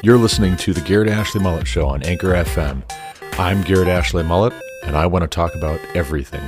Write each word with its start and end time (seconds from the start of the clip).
You're 0.00 0.16
listening 0.16 0.56
to 0.58 0.72
the 0.72 0.80
Garrett 0.80 1.08
Ashley 1.08 1.40
Mullet 1.40 1.66
Show 1.66 1.88
on 1.88 2.04
Anchor 2.04 2.28
FM. 2.28 2.88
I'm 3.36 3.62
Garrett 3.62 3.88
Ashley 3.88 4.22
Mullet, 4.22 4.52
and 4.84 4.96
I 4.96 5.06
want 5.06 5.24
to 5.24 5.26
talk 5.26 5.56
about 5.56 5.80
everything. 5.92 6.40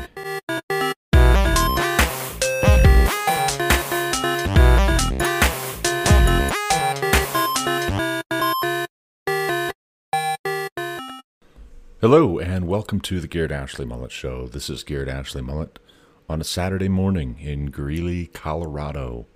Hello, 12.00 12.38
and 12.38 12.68
welcome 12.68 13.00
to 13.00 13.18
the 13.18 13.26
Garrett 13.26 13.50
Ashley 13.50 13.84
Mullet 13.84 14.12
Show. 14.12 14.46
This 14.46 14.70
is 14.70 14.84
Garrett 14.84 15.08
Ashley 15.08 15.42
Mullet 15.42 15.80
on 16.28 16.40
a 16.40 16.44
Saturday 16.44 16.88
morning 16.88 17.36
in 17.40 17.66
Greeley, 17.72 18.28
Colorado. 18.28 19.26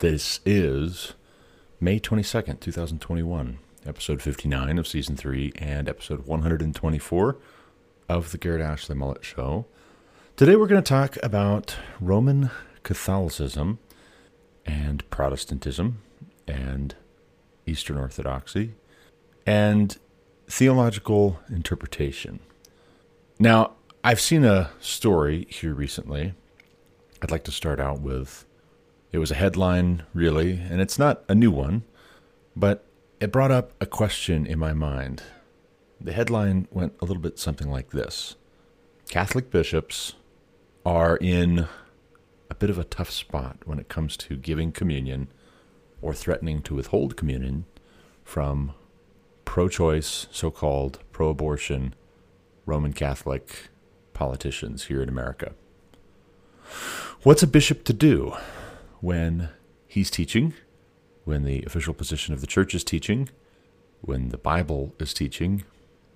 This 0.00 0.40
is 0.44 1.14
May 1.84 2.00
22nd, 2.00 2.60
2021, 2.60 3.58
episode 3.84 4.22
59 4.22 4.78
of 4.78 4.88
season 4.88 5.16
3 5.16 5.52
and 5.56 5.86
episode 5.86 6.26
124 6.26 7.36
of 8.08 8.32
the 8.32 8.38
Garrett 8.38 8.62
Ashley 8.62 8.94
Mullet 8.94 9.22
Show. 9.22 9.66
Today 10.34 10.56
we're 10.56 10.66
going 10.66 10.82
to 10.82 10.88
talk 10.88 11.18
about 11.22 11.76
Roman 12.00 12.50
Catholicism 12.84 13.80
and 14.64 15.04
Protestantism 15.10 16.00
and 16.48 16.94
Eastern 17.66 17.98
Orthodoxy 17.98 18.72
and 19.44 19.98
theological 20.48 21.38
interpretation. 21.50 22.40
Now, 23.38 23.72
I've 24.02 24.22
seen 24.22 24.42
a 24.46 24.70
story 24.80 25.46
here 25.50 25.74
recently. 25.74 26.32
I'd 27.20 27.30
like 27.30 27.44
to 27.44 27.52
start 27.52 27.78
out 27.78 28.00
with 28.00 28.46
it 29.14 29.18
was 29.18 29.30
a 29.30 29.36
headline, 29.36 30.02
really, 30.12 30.60
and 30.68 30.80
it's 30.80 30.98
not 30.98 31.22
a 31.28 31.36
new 31.36 31.52
one, 31.52 31.84
but 32.56 32.84
it 33.20 33.30
brought 33.30 33.52
up 33.52 33.70
a 33.80 33.86
question 33.86 34.44
in 34.44 34.58
my 34.58 34.72
mind. 34.72 35.22
The 36.00 36.12
headline 36.12 36.66
went 36.72 36.94
a 37.00 37.04
little 37.04 37.22
bit 37.22 37.38
something 37.38 37.70
like 37.70 37.90
this 37.90 38.34
Catholic 39.08 39.52
bishops 39.52 40.14
are 40.84 41.16
in 41.18 41.68
a 42.50 42.56
bit 42.56 42.70
of 42.70 42.76
a 42.76 42.82
tough 42.82 43.08
spot 43.08 43.58
when 43.64 43.78
it 43.78 43.88
comes 43.88 44.16
to 44.16 44.34
giving 44.34 44.72
communion 44.72 45.28
or 46.02 46.12
threatening 46.12 46.60
to 46.62 46.74
withhold 46.74 47.16
communion 47.16 47.66
from 48.24 48.72
pro 49.44 49.68
choice, 49.68 50.26
so 50.32 50.50
called 50.50 50.98
pro 51.12 51.28
abortion 51.28 51.94
Roman 52.66 52.92
Catholic 52.92 53.68
politicians 54.12 54.86
here 54.86 55.00
in 55.00 55.08
America. 55.08 55.52
What's 57.22 57.44
a 57.44 57.46
bishop 57.46 57.84
to 57.84 57.92
do? 57.92 58.34
When 59.04 59.50
he's 59.86 60.10
teaching, 60.10 60.54
when 61.24 61.44
the 61.44 61.62
official 61.66 61.92
position 61.92 62.32
of 62.32 62.40
the 62.40 62.46
church 62.46 62.74
is 62.74 62.82
teaching, 62.82 63.28
when 64.00 64.30
the 64.30 64.38
Bible 64.38 64.94
is 64.98 65.12
teaching 65.12 65.62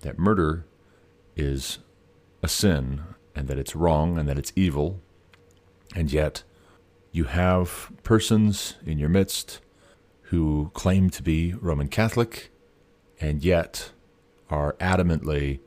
that 0.01 0.17
murder 0.17 0.65
is 1.35 1.77
a 2.41 2.47
sin 2.47 3.03
and 3.35 3.47
that 3.47 3.59
it's 3.59 3.75
wrong 3.75 4.17
and 4.17 4.27
that 4.27 4.39
it's 4.39 4.51
evil, 4.55 4.99
and 5.95 6.11
yet 6.11 6.41
you 7.11 7.25
have 7.25 7.91
persons 8.01 8.73
in 8.83 8.97
your 8.97 9.09
midst 9.09 9.61
who 10.23 10.71
claim 10.73 11.11
to 11.11 11.21
be 11.21 11.53
Roman 11.53 11.89
Catholic 11.89 12.49
and 13.21 13.43
yet 13.43 13.91
are 14.49 14.73
adamantly 14.79 15.59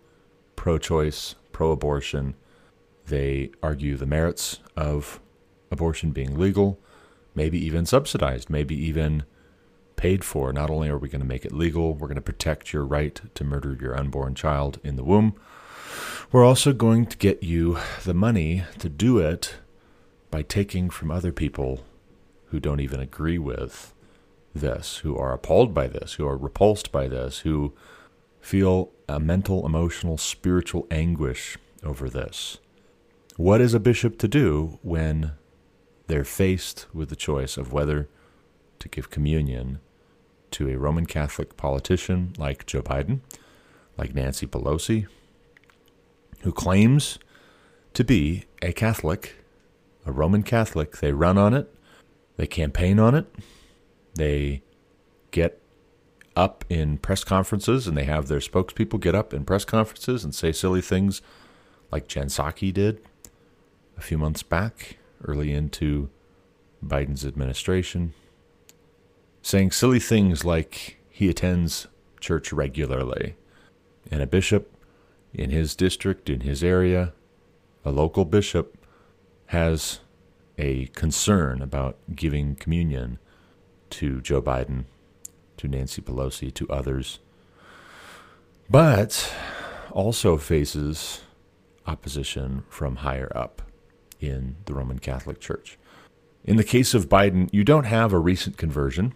pro 0.57 0.77
choice, 0.77 1.37
pro 1.53 1.71
abortion. 1.71 2.35
They 3.07 3.53
argue 3.63 3.97
the 3.97 4.07
merits 4.07 4.59
of 4.77 5.21
abortion 5.71 6.11
being 6.11 6.37
legal 6.37 6.81
maybe 7.35 7.59
even 7.59 7.87
subsidized, 7.87 8.51
maybe 8.51 8.75
even 8.75 9.25
paid 9.97 10.25
for. 10.25 10.53
Not 10.53 10.71
only 10.71 10.89
are 10.89 10.99
we 10.99 11.09
going 11.09 11.21
to 11.21 11.27
make 11.27 11.45
it 11.45 11.53
legal, 11.53 11.95
we're 11.95 12.09
going 12.09 12.17
to 12.17 12.21
protect 12.21 12.73
your 12.73 12.85
right 12.85 13.21
to 13.35 13.45
murder 13.45 13.77
your 13.81 13.97
unborn 13.97 14.35
child 14.35 14.81
in 14.83 14.97
the 14.97 15.05
womb, 15.05 15.35
we're 16.31 16.45
also 16.45 16.73
going 16.73 17.07
to 17.07 17.17
get 17.19 17.43
you 17.43 17.79
the 18.05 18.15
money 18.15 18.65
to 18.79 18.89
do 18.89 19.19
it 19.19 19.57
by 20.31 20.43
taking 20.43 20.89
from 20.89 21.11
other 21.11 21.31
people 21.31 21.85
who 22.47 22.59
don't 22.59 22.81
even 22.81 23.01
agree 23.01 23.39
with 23.39 23.95
this, 24.55 24.99
who 24.99 25.17
are 25.17 25.33
appalled 25.33 25.75
by 25.75 25.87
this, 25.87 26.15
who 26.15 26.27
are 26.27 26.37
repulsed 26.37 26.91
by 26.91 27.09
this, 27.09 27.41
who 27.41 27.73
feel 28.41 28.91
a 29.09 29.21
mental, 29.21 29.65
emotional, 29.65 30.19
spiritual 30.19 30.87
anguish 30.91 31.59
over 31.85 32.09
this. 32.09 32.59
What 33.37 33.61
is 33.61 33.75
a 33.75 33.81
bishop 33.81 34.19
to 34.19 34.29
do 34.29 34.79
when 34.83 35.33
they're 36.13 36.25
faced 36.25 36.85
with 36.93 37.09
the 37.09 37.17
choice 37.17 37.57
of 37.57 37.73
whether 37.73 38.07
to 38.79 38.87
give 38.87 39.09
communion 39.09 39.81
to 40.51 40.69
a 40.69 40.77
Roman 40.77 41.07
Catholic 41.07 41.57
politician 41.57 42.35
like 42.37 42.67
Joe 42.67 42.83
Biden, 42.83 43.21
like 43.97 44.15
Nancy 44.15 44.47
Pelosi, 44.47 45.07
who 46.43 46.53
claims 46.53 47.19
to 47.95 48.05
be 48.05 48.45
a 48.61 48.75
Catholic, 48.75 49.37
a 50.05 50.13
Roman 50.13 50.43
Catholic. 50.43 50.99
They 50.99 51.13
run 51.13 51.39
on 51.39 51.55
it, 51.55 51.75
they 52.37 52.47
campaign 52.47 52.99
on 52.99 53.15
it, 53.15 53.35
they 54.15 54.63
get 55.31 55.63
up 56.37 56.63
in 56.69 56.99
press 56.99 57.25
conferences 57.25 57.87
and 57.87 57.97
they 57.97 58.05
have 58.05 58.29
their 58.29 58.41
spokespeople 58.41 59.01
get 59.01 59.15
up 59.15 59.33
in 59.33 59.47
press 59.47 59.65
conferences 59.65 60.25
and 60.25 60.35
say 60.35 60.53
silly 60.53 60.83
things 60.83 61.23
like 61.91 62.07
Jen 62.07 62.27
Psaki 62.27 62.71
did 62.71 63.01
a 63.97 64.03
few 64.03 64.19
months 64.19 64.43
back 64.43 64.99
early 65.25 65.53
into 65.53 66.09
Biden's 66.85 67.25
administration, 67.25 68.15
saying 69.41 69.73
silly 69.73 70.01
things 70.01 70.45
like 70.45 70.99
he 71.11 71.29
attends 71.29 71.87
church 72.21 72.53
regularly, 72.53 73.37
and 74.11 74.23
a 74.23 74.27
bishop 74.27 74.73
in 75.35 75.51
his 75.51 75.75
district, 75.75 76.29
in 76.29 76.41
his 76.41 76.63
area, 76.63 77.13
a 77.85 77.91
local 77.91 78.25
bishop, 78.25 78.77
has 79.47 80.01
a 80.59 80.87
concern 80.89 81.63
about 81.63 81.97
giving 82.15 82.55
communion 82.55 83.19
to 83.91 84.21
Joe 84.21 84.43
Biden, 84.43 84.85
to 85.57 85.69
Nancy 85.69 86.03
Pelosi, 86.03 86.53
to 86.55 86.69
others, 86.69 87.19
but 88.71 89.33
also 89.91 90.37
faces 90.37 91.23
opposition 91.87 92.65
from 92.69 92.97
higher 92.97 93.31
up 93.35 93.63
in 94.23 94.57
the 94.67 94.75
Roman 94.75 94.99
Catholic 94.99 95.41
Church. 95.41 95.79
In 96.45 96.57
the 96.57 96.65
case 96.65 96.95
of 96.95 97.09
Biden, 97.09 97.49
you 97.53 97.65
don't 97.65 97.85
have 97.85 98.13
a 98.13 98.19
recent 98.19 98.57
conversion, 98.57 99.15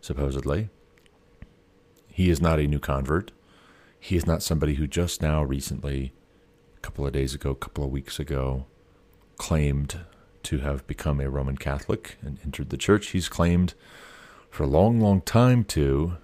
supposedly. 0.00 0.70
He 2.08 2.30
is 2.30 2.40
not 2.40 2.60
a 2.60 2.66
new 2.66 2.78
convert. 2.78 3.32
He 3.98 4.16
is 4.16 4.26
not 4.26 4.42
somebody 4.42 4.74
who 4.74 4.86
just 4.86 5.20
now, 5.20 5.42
recently, 5.42 6.12
a 6.76 6.80
couple 6.80 7.06
of 7.06 7.12
days 7.12 7.34
ago, 7.34 7.50
a 7.50 7.56
couple 7.56 7.84
of 7.84 7.90
weeks 7.90 8.18
ago, 8.18 8.66
claimed 9.36 10.00
to 10.44 10.58
have 10.58 10.86
become 10.86 11.20
a 11.20 11.30
Roman 11.30 11.56
Catholic 11.56 12.16
and 12.22 12.38
entered 12.44 12.70
the 12.70 12.76
church. 12.76 13.08
He's 13.08 13.28
claimed 13.28 13.74
for 14.50 14.62
a 14.62 14.68
long, 14.68 15.00
long 15.00 15.20
time 15.20 15.64
to, 15.64 16.18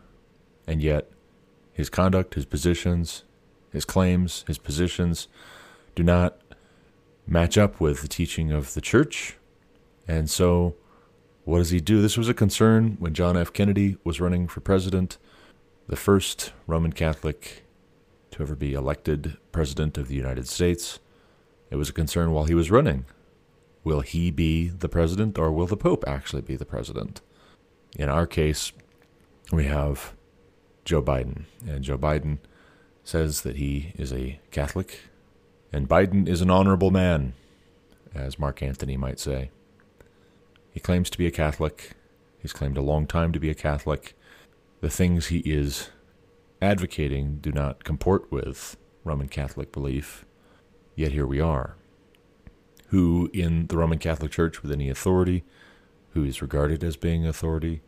and 0.66 0.80
yet 0.82 1.10
his 1.72 1.88
conduct, 1.88 2.34
his 2.34 2.44
positions, 2.44 3.24
his 3.72 3.84
claims, 3.84 4.44
his 4.46 4.58
positions 4.58 5.26
do 5.94 6.02
not 6.02 6.38
match 7.30 7.56
up 7.56 7.80
with 7.80 8.02
the 8.02 8.08
teaching 8.08 8.50
of 8.50 8.74
the 8.74 8.80
church. 8.80 9.36
And 10.06 10.28
so, 10.28 10.74
what 11.44 11.58
does 11.58 11.70
he 11.70 11.80
do? 11.80 12.02
This 12.02 12.18
was 12.18 12.28
a 12.28 12.34
concern 12.34 12.96
when 12.98 13.14
John 13.14 13.36
F. 13.36 13.52
Kennedy 13.52 13.96
was 14.04 14.20
running 14.20 14.48
for 14.48 14.60
president, 14.60 15.16
the 15.86 15.96
first 15.96 16.52
Roman 16.66 16.92
Catholic 16.92 17.64
to 18.32 18.42
ever 18.42 18.56
be 18.56 18.74
elected 18.74 19.36
president 19.52 19.96
of 19.96 20.08
the 20.08 20.16
United 20.16 20.48
States. 20.48 20.98
It 21.70 21.76
was 21.76 21.88
a 21.88 21.94
concern 21.94 22.32
while 22.32 22.44
he 22.44 22.54
was 22.54 22.70
running. 22.70 23.06
Will 23.84 24.00
he 24.00 24.30
be 24.30 24.68
the 24.68 24.88
president 24.88 25.38
or 25.38 25.52
will 25.52 25.66
the 25.66 25.76
Pope 25.76 26.04
actually 26.06 26.42
be 26.42 26.56
the 26.56 26.66
president? 26.66 27.20
In 27.96 28.08
our 28.08 28.26
case, 28.26 28.72
we 29.52 29.64
have 29.64 30.14
Joe 30.84 31.02
Biden. 31.02 31.44
And 31.66 31.82
Joe 31.82 31.98
Biden 31.98 32.38
says 33.04 33.42
that 33.42 33.56
he 33.56 33.92
is 33.96 34.12
a 34.12 34.40
Catholic 34.50 35.00
and 35.72 35.88
Biden 35.88 36.28
is 36.28 36.40
an 36.40 36.50
honorable 36.50 36.90
man, 36.90 37.34
as 38.14 38.38
Mark 38.38 38.62
Antony 38.62 38.96
might 38.96 39.20
say. 39.20 39.50
He 40.72 40.80
claims 40.80 41.10
to 41.10 41.18
be 41.18 41.26
a 41.26 41.30
Catholic. 41.30 41.92
He's 42.38 42.52
claimed 42.52 42.76
a 42.76 42.82
long 42.82 43.06
time 43.06 43.32
to 43.32 43.40
be 43.40 43.50
a 43.50 43.54
Catholic. 43.54 44.16
The 44.80 44.90
things 44.90 45.26
he 45.26 45.38
is 45.40 45.90
advocating 46.60 47.38
do 47.40 47.52
not 47.52 47.84
comport 47.84 48.30
with 48.32 48.76
Roman 49.04 49.28
Catholic 49.28 49.72
belief, 49.72 50.24
yet 50.96 51.12
here 51.12 51.26
we 51.26 51.40
are. 51.40 51.76
Who 52.88 53.30
in 53.32 53.68
the 53.68 53.76
Roman 53.76 53.98
Catholic 53.98 54.32
Church, 54.32 54.62
with 54.62 54.72
any 54.72 54.88
authority, 54.88 55.44
who 56.10 56.24
is 56.24 56.42
regarded 56.42 56.82
as 56.82 56.96
being 56.96 57.24
authority, 57.26 57.82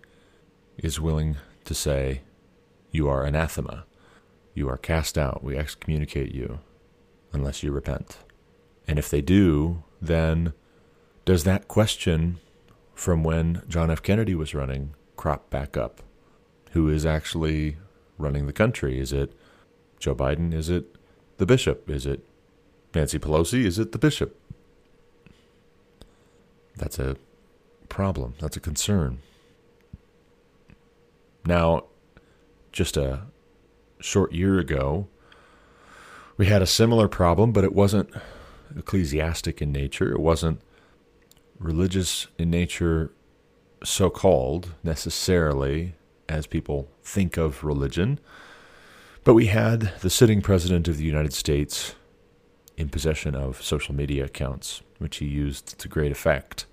is 0.78 1.00
willing 1.00 1.36
to 1.64 1.74
say, 1.74 2.20
You 2.92 3.08
are 3.08 3.24
anathema. 3.24 3.84
You 4.54 4.68
are 4.68 4.76
cast 4.76 5.18
out. 5.18 5.42
We 5.42 5.56
excommunicate 5.56 6.32
you 6.32 6.60
unless 7.32 7.62
you 7.62 7.72
repent. 7.72 8.18
And 8.86 8.98
if 8.98 9.08
they 9.08 9.20
do, 9.20 9.82
then 10.00 10.52
does 11.24 11.44
that 11.44 11.68
question 11.68 12.38
from 12.94 13.24
when 13.24 13.62
John 13.68 13.90
F. 13.90 14.02
Kennedy 14.02 14.34
was 14.34 14.54
running 14.54 14.94
crop 15.16 15.50
back 15.50 15.76
up? 15.76 16.02
Who 16.72 16.88
is 16.88 17.06
actually 17.06 17.76
running 18.18 18.46
the 18.46 18.52
country? 18.52 18.98
Is 18.98 19.12
it 19.12 19.32
Joe 19.98 20.14
Biden? 20.14 20.52
Is 20.52 20.68
it 20.68 20.96
the 21.38 21.46
bishop? 21.46 21.88
Is 21.88 22.06
it 22.06 22.24
Nancy 22.94 23.18
Pelosi? 23.18 23.64
Is 23.64 23.78
it 23.78 23.92
the 23.92 23.98
bishop? 23.98 24.38
That's 26.76 26.98
a 26.98 27.16
problem. 27.88 28.34
That's 28.40 28.56
a 28.56 28.60
concern. 28.60 29.18
Now, 31.44 31.84
just 32.72 32.96
a 32.96 33.22
short 34.00 34.32
year 34.32 34.58
ago, 34.58 35.08
we 36.36 36.46
had 36.46 36.62
a 36.62 36.66
similar 36.66 37.08
problem, 37.08 37.52
but 37.52 37.64
it 37.64 37.74
wasn't 37.74 38.10
ecclesiastic 38.76 39.60
in 39.60 39.72
nature. 39.72 40.12
It 40.12 40.20
wasn't 40.20 40.60
religious 41.58 42.26
in 42.38 42.50
nature, 42.50 43.12
so 43.84 44.10
called 44.10 44.74
necessarily, 44.82 45.94
as 46.28 46.46
people 46.46 46.88
think 47.02 47.36
of 47.36 47.62
religion. 47.64 48.18
But 49.24 49.34
we 49.34 49.46
had 49.46 49.92
the 50.00 50.10
sitting 50.10 50.40
president 50.40 50.88
of 50.88 50.96
the 50.96 51.04
United 51.04 51.32
States 51.32 51.94
in 52.76 52.88
possession 52.88 53.34
of 53.34 53.62
social 53.62 53.94
media 53.94 54.24
accounts, 54.24 54.82
which 54.98 55.18
he 55.18 55.26
used 55.26 55.78
to 55.78 55.88
great 55.88 56.10
effect. 56.10 56.66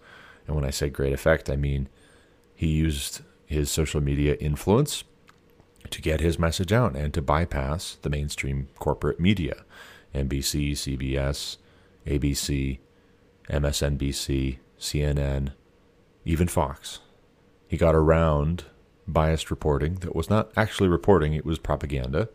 And 0.48 0.56
when 0.56 0.66
I 0.66 0.72
say 0.72 0.90
great 0.90 1.14
effect, 1.14 1.50
I 1.50 1.56
mean 1.56 1.90
he 2.56 2.68
used 2.68 3.22
his 3.46 3.70
social 3.70 4.02
media 4.02 4.36
influence 4.36 5.04
to 5.92 6.02
get 6.02 6.22
his 6.22 6.40
message 6.40 6.72
out 6.72 6.96
and 6.96 7.14
to 7.14 7.22
bypass 7.22 7.98
the 8.02 8.10
mainstream 8.10 8.68
corporate 8.78 9.20
media 9.20 9.64
NBC, 10.14 10.72
CBS, 10.72 11.58
ABC, 12.08 12.80
MSNBC, 13.50 14.58
CNN, 14.80 15.52
even 16.26 16.48
Fox. 16.48 17.00
He 17.68 17.78
got 17.78 17.96
around 17.96 18.66
biased 19.08 19.52
reporting 19.52 19.96
that 19.96 20.16
was 20.16 20.30
not 20.30 20.52
actually 20.56 20.90
reporting, 20.90 21.34
it 21.34 21.46
was 21.46 21.60
propaganda, 21.60 22.30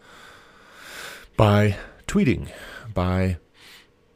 by 1.36 1.76
tweeting, 2.06 2.48
by 2.92 3.38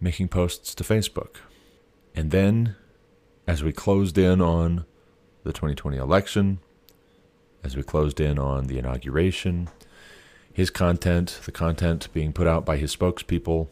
making 0.00 0.28
posts 0.28 0.74
to 0.74 0.84
Facebook. 0.84 1.36
And 2.14 2.30
then, 2.30 2.76
as 3.46 3.64
we 3.64 3.72
closed 3.72 4.18
in 4.18 4.40
on 4.40 4.84
the 5.44 5.52
2020 5.52 5.96
election, 5.96 6.60
as 7.62 7.76
we 7.76 7.82
closed 7.82 8.20
in 8.20 8.38
on 8.38 8.66
the 8.66 8.78
inauguration, 8.78 9.68
his 10.52 10.70
content, 10.70 11.40
the 11.44 11.52
content 11.52 12.08
being 12.12 12.32
put 12.32 12.46
out 12.46 12.64
by 12.64 12.76
his 12.76 12.94
spokespeople, 12.94 13.68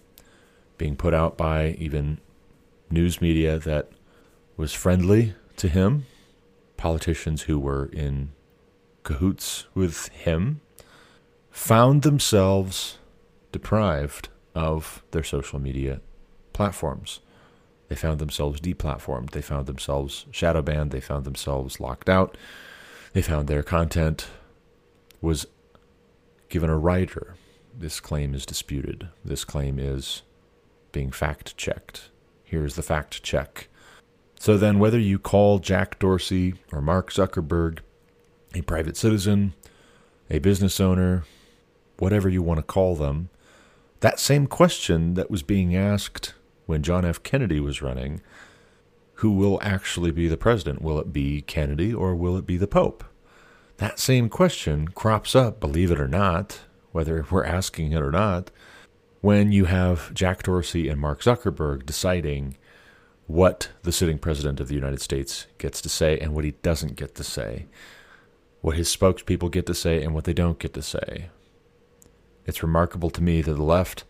being 0.78 0.96
put 0.96 1.14
out 1.14 1.36
by 1.36 1.70
even 1.78 2.18
news 2.90 3.20
media 3.20 3.58
that 3.58 3.90
was 4.56 4.72
friendly 4.72 5.34
to 5.56 5.68
him, 5.68 6.06
politicians 6.76 7.42
who 7.42 7.58
were 7.58 7.86
in 7.86 8.30
cahoots 9.02 9.66
with 9.74 10.08
him, 10.08 10.60
found 11.50 12.02
themselves 12.02 12.98
deprived 13.52 14.28
of 14.54 15.02
their 15.10 15.24
social 15.24 15.58
media 15.58 16.00
platforms. 16.52 17.20
They 17.88 17.96
found 17.96 18.18
themselves 18.18 18.60
deplatformed. 18.60 19.30
They 19.30 19.42
found 19.42 19.66
themselves 19.66 20.26
shadow 20.30 20.62
banned. 20.62 20.90
They 20.90 21.00
found 21.00 21.24
themselves 21.24 21.80
locked 21.80 22.08
out. 22.08 22.36
They 23.16 23.22
found 23.22 23.48
their 23.48 23.62
content 23.62 24.28
was 25.22 25.46
given 26.50 26.68
a 26.68 26.76
writer. 26.76 27.36
This 27.74 27.98
claim 27.98 28.34
is 28.34 28.44
disputed. 28.44 29.08
This 29.24 29.42
claim 29.42 29.78
is 29.78 30.20
being 30.92 31.10
fact 31.10 31.56
checked. 31.56 32.10
Here's 32.44 32.74
the 32.74 32.82
fact 32.82 33.22
check. 33.22 33.68
So 34.38 34.58
then, 34.58 34.78
whether 34.78 34.98
you 34.98 35.18
call 35.18 35.60
Jack 35.60 35.98
Dorsey 35.98 36.56
or 36.70 36.82
Mark 36.82 37.10
Zuckerberg 37.10 37.78
a 38.54 38.60
private 38.60 38.98
citizen, 38.98 39.54
a 40.28 40.38
business 40.38 40.78
owner, 40.78 41.24
whatever 41.98 42.28
you 42.28 42.42
want 42.42 42.58
to 42.58 42.62
call 42.62 42.96
them, 42.96 43.30
that 44.00 44.20
same 44.20 44.46
question 44.46 45.14
that 45.14 45.30
was 45.30 45.42
being 45.42 45.74
asked 45.74 46.34
when 46.66 46.82
John 46.82 47.06
F. 47.06 47.22
Kennedy 47.22 47.60
was 47.60 47.80
running 47.80 48.20
who 49.16 49.30
will 49.30 49.58
actually 49.62 50.10
be 50.10 50.28
the 50.28 50.36
president? 50.36 50.82
Will 50.82 50.98
it 50.98 51.12
be 51.12 51.42
Kennedy 51.42 51.92
or 51.92 52.14
will 52.14 52.36
it 52.36 52.46
be 52.46 52.56
the 52.56 52.66
Pope? 52.66 53.04
That 53.78 53.98
same 53.98 54.28
question 54.28 54.88
crops 54.88 55.34
up, 55.34 55.60
believe 55.60 55.90
it 55.90 56.00
or 56.00 56.08
not, 56.08 56.60
whether 56.92 57.24
we're 57.30 57.44
asking 57.44 57.92
it 57.92 58.02
or 58.02 58.10
not, 58.10 58.50
when 59.20 59.52
you 59.52 59.64
have 59.64 60.12
Jack 60.14 60.42
Dorsey 60.42 60.88
and 60.88 61.00
Mark 61.00 61.20
Zuckerberg 61.22 61.84
deciding 61.84 62.56
what 63.26 63.70
the 63.82 63.92
sitting 63.92 64.18
president 64.18 64.60
of 64.60 64.68
the 64.68 64.74
United 64.74 65.00
States 65.00 65.46
gets 65.58 65.80
to 65.80 65.88
say 65.88 66.18
and 66.18 66.32
what 66.32 66.44
he 66.44 66.52
doesn't 66.62 66.96
get 66.96 67.14
to 67.16 67.24
say, 67.24 67.66
what 68.60 68.76
his 68.76 68.94
spokespeople 68.94 69.50
get 69.50 69.66
to 69.66 69.74
say 69.74 70.02
and 70.02 70.14
what 70.14 70.24
they 70.24 70.32
don't 70.32 70.58
get 70.58 70.74
to 70.74 70.82
say. 70.82 71.30
It's 72.44 72.62
remarkable 72.62 73.10
to 73.10 73.22
me 73.22 73.42
that 73.42 73.54
the 73.54 73.62
left 73.62 74.04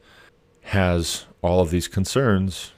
has 0.62 1.26
all 1.42 1.60
of 1.60 1.70
these 1.70 1.88
concerns. 1.88 2.72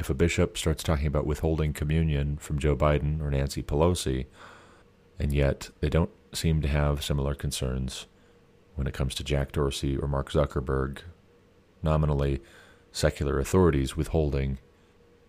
If 0.00 0.08
a 0.08 0.14
bishop 0.14 0.56
starts 0.56 0.82
talking 0.82 1.06
about 1.06 1.26
withholding 1.26 1.74
communion 1.74 2.38
from 2.38 2.58
Joe 2.58 2.74
Biden 2.74 3.20
or 3.20 3.30
Nancy 3.30 3.62
Pelosi, 3.62 4.24
and 5.18 5.30
yet 5.30 5.68
they 5.80 5.90
don't 5.90 6.08
seem 6.32 6.62
to 6.62 6.68
have 6.68 7.04
similar 7.04 7.34
concerns 7.34 8.06
when 8.76 8.86
it 8.86 8.94
comes 8.94 9.14
to 9.16 9.24
Jack 9.24 9.52
Dorsey 9.52 9.98
or 9.98 10.08
Mark 10.08 10.32
Zuckerberg, 10.32 11.00
nominally 11.82 12.40
secular 12.90 13.38
authorities 13.38 13.94
withholding 13.94 14.56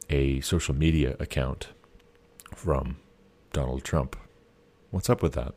a 0.09 0.39
social 0.39 0.73
media 0.73 1.17
account 1.19 1.67
from 2.55 2.95
Donald 3.51 3.83
Trump. 3.83 4.15
What's 4.89 5.09
up 5.09 5.21
with 5.21 5.33
that? 5.33 5.53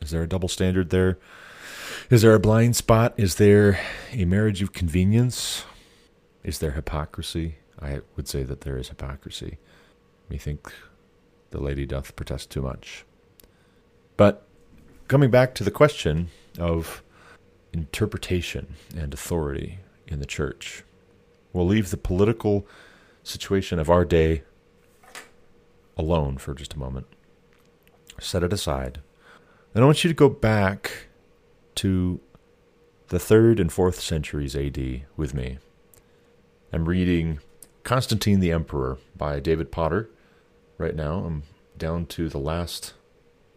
Is 0.00 0.10
there 0.10 0.24
a 0.24 0.28
double 0.28 0.48
standard 0.48 0.90
there? 0.90 1.18
Is 2.10 2.22
there 2.22 2.34
a 2.34 2.40
blind 2.40 2.74
spot? 2.74 3.14
Is 3.16 3.36
there 3.36 3.78
a 4.10 4.24
marriage 4.24 4.60
of 4.60 4.72
convenience? 4.72 5.64
Is 6.42 6.58
there 6.58 6.72
hypocrisy? 6.72 7.58
I 7.80 8.00
would 8.16 8.28
say 8.28 8.42
that 8.42 8.62
there 8.62 8.78
is 8.78 8.88
hypocrisy. 8.88 9.58
Methinks 10.28 10.72
the 11.50 11.60
lady 11.60 11.86
doth 11.86 12.16
protest 12.16 12.50
too 12.50 12.62
much. 12.62 13.04
But 14.16 14.46
coming 15.08 15.30
back 15.30 15.54
to 15.56 15.64
the 15.64 15.70
question 15.70 16.28
of 16.58 17.02
interpretation 17.72 18.74
and 18.96 19.12
authority 19.12 19.78
in 20.06 20.18
the 20.18 20.26
church, 20.26 20.84
we'll 21.52 21.66
leave 21.66 21.90
the 21.90 21.96
political 21.96 22.66
situation 23.22 23.78
of 23.78 23.90
our 23.90 24.04
day 24.04 24.42
alone 25.96 26.38
for 26.38 26.54
just 26.54 26.74
a 26.74 26.78
moment. 26.78 27.06
Set 28.20 28.42
it 28.42 28.52
aside. 28.52 29.00
And 29.74 29.82
I 29.82 29.86
want 29.86 30.04
you 30.04 30.08
to 30.08 30.14
go 30.14 30.28
back 30.28 31.08
to 31.76 32.20
the 33.08 33.18
third 33.18 33.60
and 33.60 33.72
fourth 33.72 34.00
centuries 34.00 34.56
AD 34.56 35.02
with 35.16 35.34
me. 35.34 35.58
I'm 36.72 36.88
reading 36.88 37.40
Constantine 37.86 38.40
the 38.40 38.50
Emperor 38.50 38.98
by 39.16 39.38
David 39.38 39.70
Potter 39.70 40.10
right 40.76 40.96
now. 40.96 41.18
I'm 41.18 41.44
down 41.78 42.06
to 42.06 42.28
the 42.28 42.36
last 42.36 42.94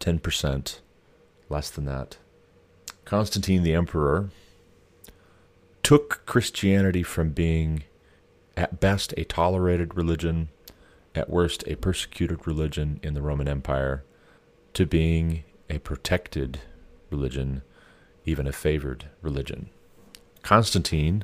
10%, 0.01 0.81
less 1.50 1.71
than 1.71 1.86
that. 1.86 2.17
Constantine 3.05 3.63
the 3.63 3.74
Emperor 3.74 4.29
took 5.81 6.24
Christianity 6.27 7.01
from 7.01 7.31
being, 7.31 7.86
at 8.55 8.79
best, 8.79 9.15
a 9.17 9.24
tolerated 9.24 9.95
religion, 9.95 10.50
at 11.15 11.31
worst, 11.31 11.63
a 11.65 11.74
persecuted 11.74 12.45
religion 12.45 13.00
in 13.01 13.15
the 13.15 13.24
Roman 13.24 13.48
Empire, 13.48 14.03
to 14.75 14.86
being 14.86 15.43
a 15.71 15.79
protected 15.79 16.59
religion 17.09 17.63
even 18.25 18.45
a 18.45 18.51
favored 18.51 19.05
religion. 19.24 19.71
Constantine 20.43 21.24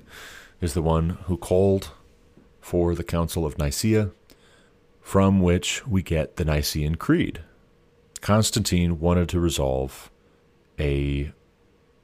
is 0.59 0.73
the 0.73 0.81
one 0.81 1.19
who 1.25 1.37
called 1.37 1.91
for 2.65 2.95
the 2.95 3.03
Council 3.03 3.45
of 3.45 3.59
Nicaea, 3.59 4.09
from 4.99 5.39
which 5.39 5.85
we 5.85 6.01
get 6.01 6.37
the 6.37 6.43
Nicene 6.43 6.95
Creed. 6.95 7.43
Constantine 8.21 8.99
wanted 8.99 9.29
to 9.29 9.39
resolve 9.39 10.09
a 10.79 11.31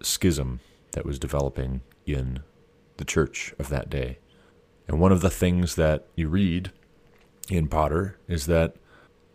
schism 0.03 0.59
that 0.91 1.03
was 1.03 1.17
developing 1.17 1.81
in 2.05 2.43
the 2.97 3.03
church 3.03 3.55
of 3.57 3.69
that 3.69 3.89
day. 3.89 4.19
And 4.87 4.99
one 4.99 5.11
of 5.11 5.21
the 5.21 5.31
things 5.31 5.73
that 5.77 6.05
you 6.15 6.29
read 6.29 6.71
in 7.49 7.67
Potter 7.67 8.19
is 8.27 8.45
that 8.45 8.75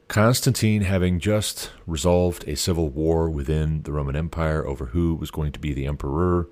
Constantine, 0.07 0.83
having 0.83 1.19
just 1.19 1.73
resolved 1.89 2.47
a 2.47 2.55
civil 2.55 2.89
war 2.89 3.29
within 3.29 3.83
the 3.83 3.91
Roman 3.91 4.15
Empire 4.15 4.65
over 4.65 4.87
who 4.87 5.17
was 5.17 5.33
going 5.33 5.51
to 5.51 5.59
be 5.59 5.73
the 5.73 5.87
emperor, 5.87 6.49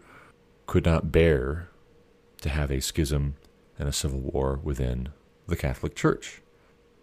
could 0.66 0.84
not 0.84 1.12
bear 1.12 1.68
to 2.40 2.48
have 2.48 2.72
a 2.72 2.80
schism 2.80 3.36
and 3.78 3.88
a 3.88 3.92
civil 3.92 4.20
war 4.20 4.60
within 4.62 5.10
the 5.46 5.56
Catholic 5.56 5.94
Church. 5.94 6.40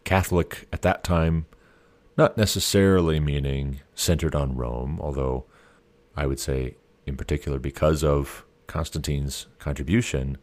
Catholic 0.04 0.68
at 0.72 0.82
that 0.82 1.04
time, 1.04 1.46
not 2.18 2.38
necessarily 2.38 3.20
meaning 3.20 3.82
centered 3.94 4.36
on 4.36 4.56
Rome, 4.56 5.00
although 5.02 5.46
I 6.16 6.26
would 6.28 6.40
say, 6.40 6.76
in 7.06 7.16
particular, 7.18 7.60
because 7.60 8.04
of 8.04 8.46
Constantine's 8.68 9.48
contribution, 9.60 10.38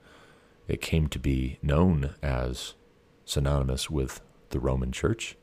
it 0.67 0.81
came 0.81 1.09
to 1.09 1.19
be 1.19 1.59
known 1.63 2.15
as 2.23 2.75
synonymous 3.25 3.91
with 3.91 4.21
the 4.51 4.61
Roman 4.61 4.93
Church 4.93 5.37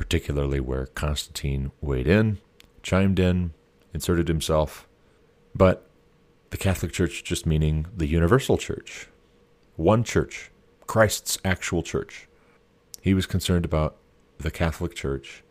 particularly 0.00 0.60
where 0.60 0.86
Constantine 0.86 1.72
weighed 1.82 2.06
in, 2.06 2.38
chimed 2.82 3.18
in, 3.18 3.52
inserted 3.92 4.28
himself. 4.28 4.88
But 5.54 5.86
the 6.48 6.56
Catholic 6.56 6.90
Church 6.90 7.22
just 7.22 7.44
meaning 7.44 7.86
the 7.94 8.06
universal 8.06 8.56
church, 8.56 9.08
one 9.80 10.04
church, 10.04 10.50
Christ's 10.86 11.38
actual 11.42 11.82
church. 11.82 12.28
He 13.00 13.14
was 13.14 13.24
concerned 13.24 13.64
about 13.64 13.96
the 14.36 14.50
Catholic 14.50 14.94
Church, 14.94 15.42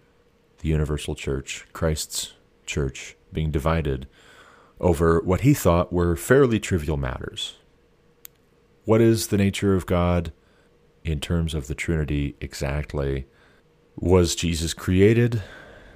the 0.59 0.69
universal 0.69 1.15
church, 1.15 1.65
Christ's 1.74 2.33
church 2.67 3.15
being 3.33 3.50
divided 3.50 4.07
over 4.79 5.19
what 5.21 5.41
he 5.41 5.55
thought 5.55 5.91
were 5.91 6.15
fairly 6.15 6.59
trivial 6.59 6.95
matters. 6.95 7.55
What 8.86 9.01
is 9.01 9.27
the 9.27 9.38
nature 9.38 9.74
of 9.74 9.88
God 9.88 10.31
in 11.03 11.19
terms 11.19 11.55
of 11.55 11.65
the 11.65 11.75
Trinity 11.75 12.36
exactly? 12.39 13.25
Was 13.95 14.36
Jesus 14.36 14.75
created 14.75 15.41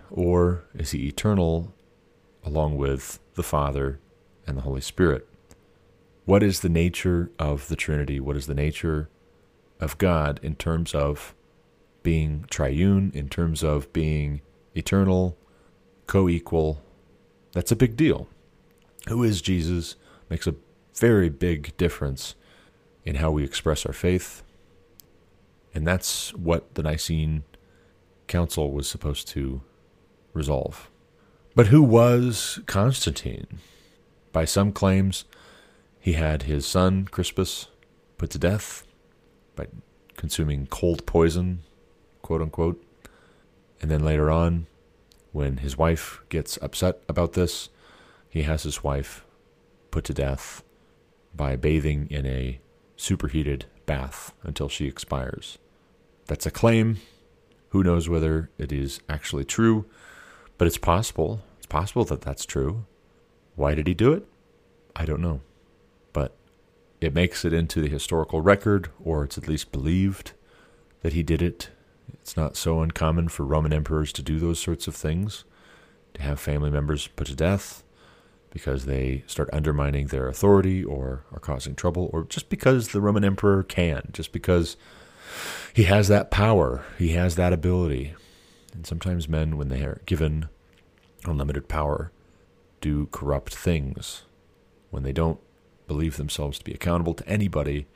or 0.10 0.64
is 0.74 0.90
he 0.90 1.08
eternal 1.08 1.72
along 2.44 2.78
with 2.78 3.20
the 3.36 3.44
Father 3.44 4.00
and 4.48 4.58
the 4.58 4.62
Holy 4.62 4.82
Spirit? 4.82 5.28
What 6.26 6.44
is 6.44 6.62
the 6.62 6.70
nature 6.70 7.32
of 7.38 7.68
the 7.68 7.76
Trinity? 7.76 8.20
What 8.20 8.38
is 8.38 8.48
the 8.48 8.56
nature 8.56 9.10
of 9.80 9.98
God 9.98 10.40
in 10.42 10.56
terms 10.56 10.96
of 10.96 11.36
being 12.02 12.46
triune, 12.50 13.12
in 13.14 13.30
terms 13.30 13.64
of 13.64 13.92
being 13.94 14.42
eternal, 14.76 15.38
co 16.08 16.30
equal? 16.30 16.82
That's 17.52 17.72
a 17.72 17.76
big 17.76 17.98
deal. 17.98 18.28
Who 19.08 19.24
is 19.24 19.42
Jesus 19.42 19.96
makes 20.30 20.48
a 20.48 20.56
very 20.96 21.30
big 21.30 21.76
difference 21.78 22.36
in 23.06 23.16
how 23.16 23.32
we 23.32 23.44
express 23.44 23.86
our 23.86 23.94
faith. 23.94 24.44
And 25.74 25.88
that's 25.88 26.34
what 26.34 26.76
the 26.76 26.84
Nicene 26.84 27.44
Council 28.28 28.72
was 28.72 28.88
supposed 28.88 29.28
to 29.30 29.62
resolve. 30.34 30.90
But 31.56 31.68
who 31.68 31.84
was 31.84 32.60
Constantine? 32.66 33.60
By 34.32 34.46
some 34.46 34.72
claims, 34.72 35.26
he 36.04 36.14
had 36.14 36.44
his 36.44 36.66
son, 36.66 37.06
Crispus, 37.06 37.68
put 38.18 38.30
to 38.32 38.38
death 38.38 38.86
by 39.56 39.68
consuming 40.18 40.68
cold 40.68 41.06
poison, 41.06 41.62
quote 42.22 42.42
unquote. 42.42 42.84
And 43.82 43.90
then 43.90 44.04
later 44.04 44.30
on, 44.30 44.68
when 45.32 45.58
his 45.60 45.78
wife 45.78 46.22
gets 46.28 46.58
upset 46.62 47.02
about 47.08 47.34
this, 47.34 47.70
he 48.28 48.42
has 48.42 48.64
his 48.64 48.84
wife 48.84 49.24
put 49.92 50.04
to 50.04 50.14
death 50.14 50.62
by 51.34 51.56
bathing 51.56 52.08
in 52.10 52.26
a 52.26 52.60
superheated 52.98 53.68
bath 53.86 54.34
until 54.44 54.68
she 54.68 54.88
expires. 54.88 55.58
That's 56.26 56.46
a 56.46 56.52
claim. 56.52 56.98
Who 57.70 57.82
knows 57.82 58.10
whether 58.10 58.50
it 58.58 58.74
is 58.74 59.00
actually 59.08 59.46
true, 59.46 59.86
but 60.58 60.68
it's 60.68 60.78
possible. 60.78 61.44
It's 61.60 61.68
possible 61.68 62.04
that 62.04 62.20
that's 62.20 62.46
true. 62.46 62.84
Why 63.56 63.74
did 63.74 63.88
he 63.88 63.94
do 63.94 64.12
it? 64.12 64.28
I 64.98 65.06
don't 65.06 65.22
know. 65.22 65.40
It 67.04 67.14
makes 67.14 67.44
it 67.44 67.52
into 67.52 67.82
the 67.82 67.90
historical 67.90 68.40
record, 68.40 68.90
or 69.04 69.26
it's 69.26 69.38
at 69.38 69.50
least 69.50 69.74
believed 69.74 70.32
that 71.02 71.12
he 71.12 71.22
did 71.22 71.42
it. 71.42 71.68
It's 72.14 72.38
not 72.38 72.56
so 72.56 72.80
uncommon 72.80 73.28
for 73.28 73.44
Roman 73.44 73.74
emperors 73.74 74.14
to 74.14 74.22
do 74.22 74.40
those 74.40 74.58
sorts 74.58 74.88
of 74.88 74.96
things, 74.96 75.44
to 76.14 76.22
have 76.22 76.40
family 76.40 76.70
members 76.70 77.08
put 77.08 77.28
to 77.28 77.36
death 77.36 77.84
because 78.52 78.86
they 78.86 79.26
start 79.28 79.50
undermining 79.52 80.08
their 80.08 80.30
authority 80.30 80.82
or 80.82 81.26
are 81.34 81.40
causing 81.40 81.76
trouble, 81.76 82.10
or 82.14 82.24
just 82.24 82.48
because 82.48 82.88
the 82.90 83.02
Roman 83.02 83.26
emperor 83.26 83.64
can, 83.64 84.08
just 84.14 84.32
because 84.32 84.78
he 85.74 85.84
has 85.84 86.08
that 86.08 86.32
power, 86.32 86.86
he 86.98 87.10
has 87.10 87.36
that 87.36 87.52
ability. 87.52 88.14
And 88.74 88.88
sometimes 88.88 89.28
men, 89.28 89.58
when 89.58 89.68
they 89.68 89.84
are 89.84 90.02
given 90.06 90.48
unlimited 91.26 91.68
power, 91.68 92.14
do 92.80 93.08
corrupt 93.08 93.54
things. 93.54 94.24
When 94.90 95.04
they 95.04 95.12
don't 95.14 95.42
believe 95.88 96.18
themselves 96.18 96.58
to 96.60 96.64
be 96.64 96.74
accountable 96.74 97.14
to 97.14 97.28
anybody, 97.28 97.88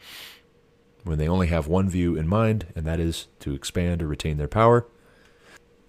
when 1.03 1.17
they 1.17 1.27
only 1.27 1.47
have 1.47 1.67
one 1.67 1.89
view 1.89 2.15
in 2.15 2.27
mind, 2.27 2.67
and 2.75 2.85
that 2.85 2.99
is 2.99 3.27
to 3.39 3.53
expand 3.53 4.03
or 4.03 4.07
retain 4.07 4.37
their 4.37 4.47
power, 4.47 4.85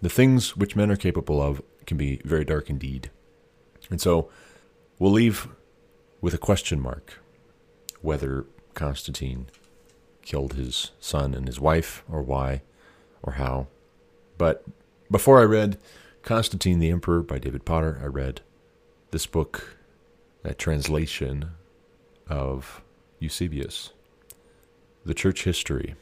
the 0.00 0.08
things 0.08 0.56
which 0.56 0.76
men 0.76 0.90
are 0.90 0.96
capable 0.96 1.42
of 1.42 1.60
can 1.86 1.96
be 1.96 2.20
very 2.24 2.44
dark 2.44 2.70
indeed. 2.70 3.10
And 3.90 4.00
so, 4.00 4.30
We'll 4.98 5.12
leave 5.12 5.46
with 6.20 6.34
a 6.34 6.38
question 6.38 6.80
mark 6.80 7.20
whether 8.02 8.46
Constantine 8.74 9.46
killed 10.22 10.54
his 10.54 10.90
son 10.98 11.34
and 11.34 11.46
his 11.46 11.60
wife, 11.60 12.02
or 12.10 12.20
why, 12.20 12.62
or 13.22 13.34
how. 13.34 13.68
But 14.36 14.64
before 15.08 15.38
I 15.38 15.44
read 15.44 15.78
Constantine 16.22 16.80
the 16.80 16.90
Emperor 16.90 17.22
by 17.22 17.38
David 17.38 17.64
Potter, 17.64 18.00
I 18.02 18.06
read 18.06 18.40
this 19.12 19.26
book, 19.26 19.76
a 20.42 20.52
translation 20.52 21.50
of 22.28 22.82
Eusebius, 23.18 23.90
The 25.04 25.14
Church 25.14 25.44
History. 25.44 25.94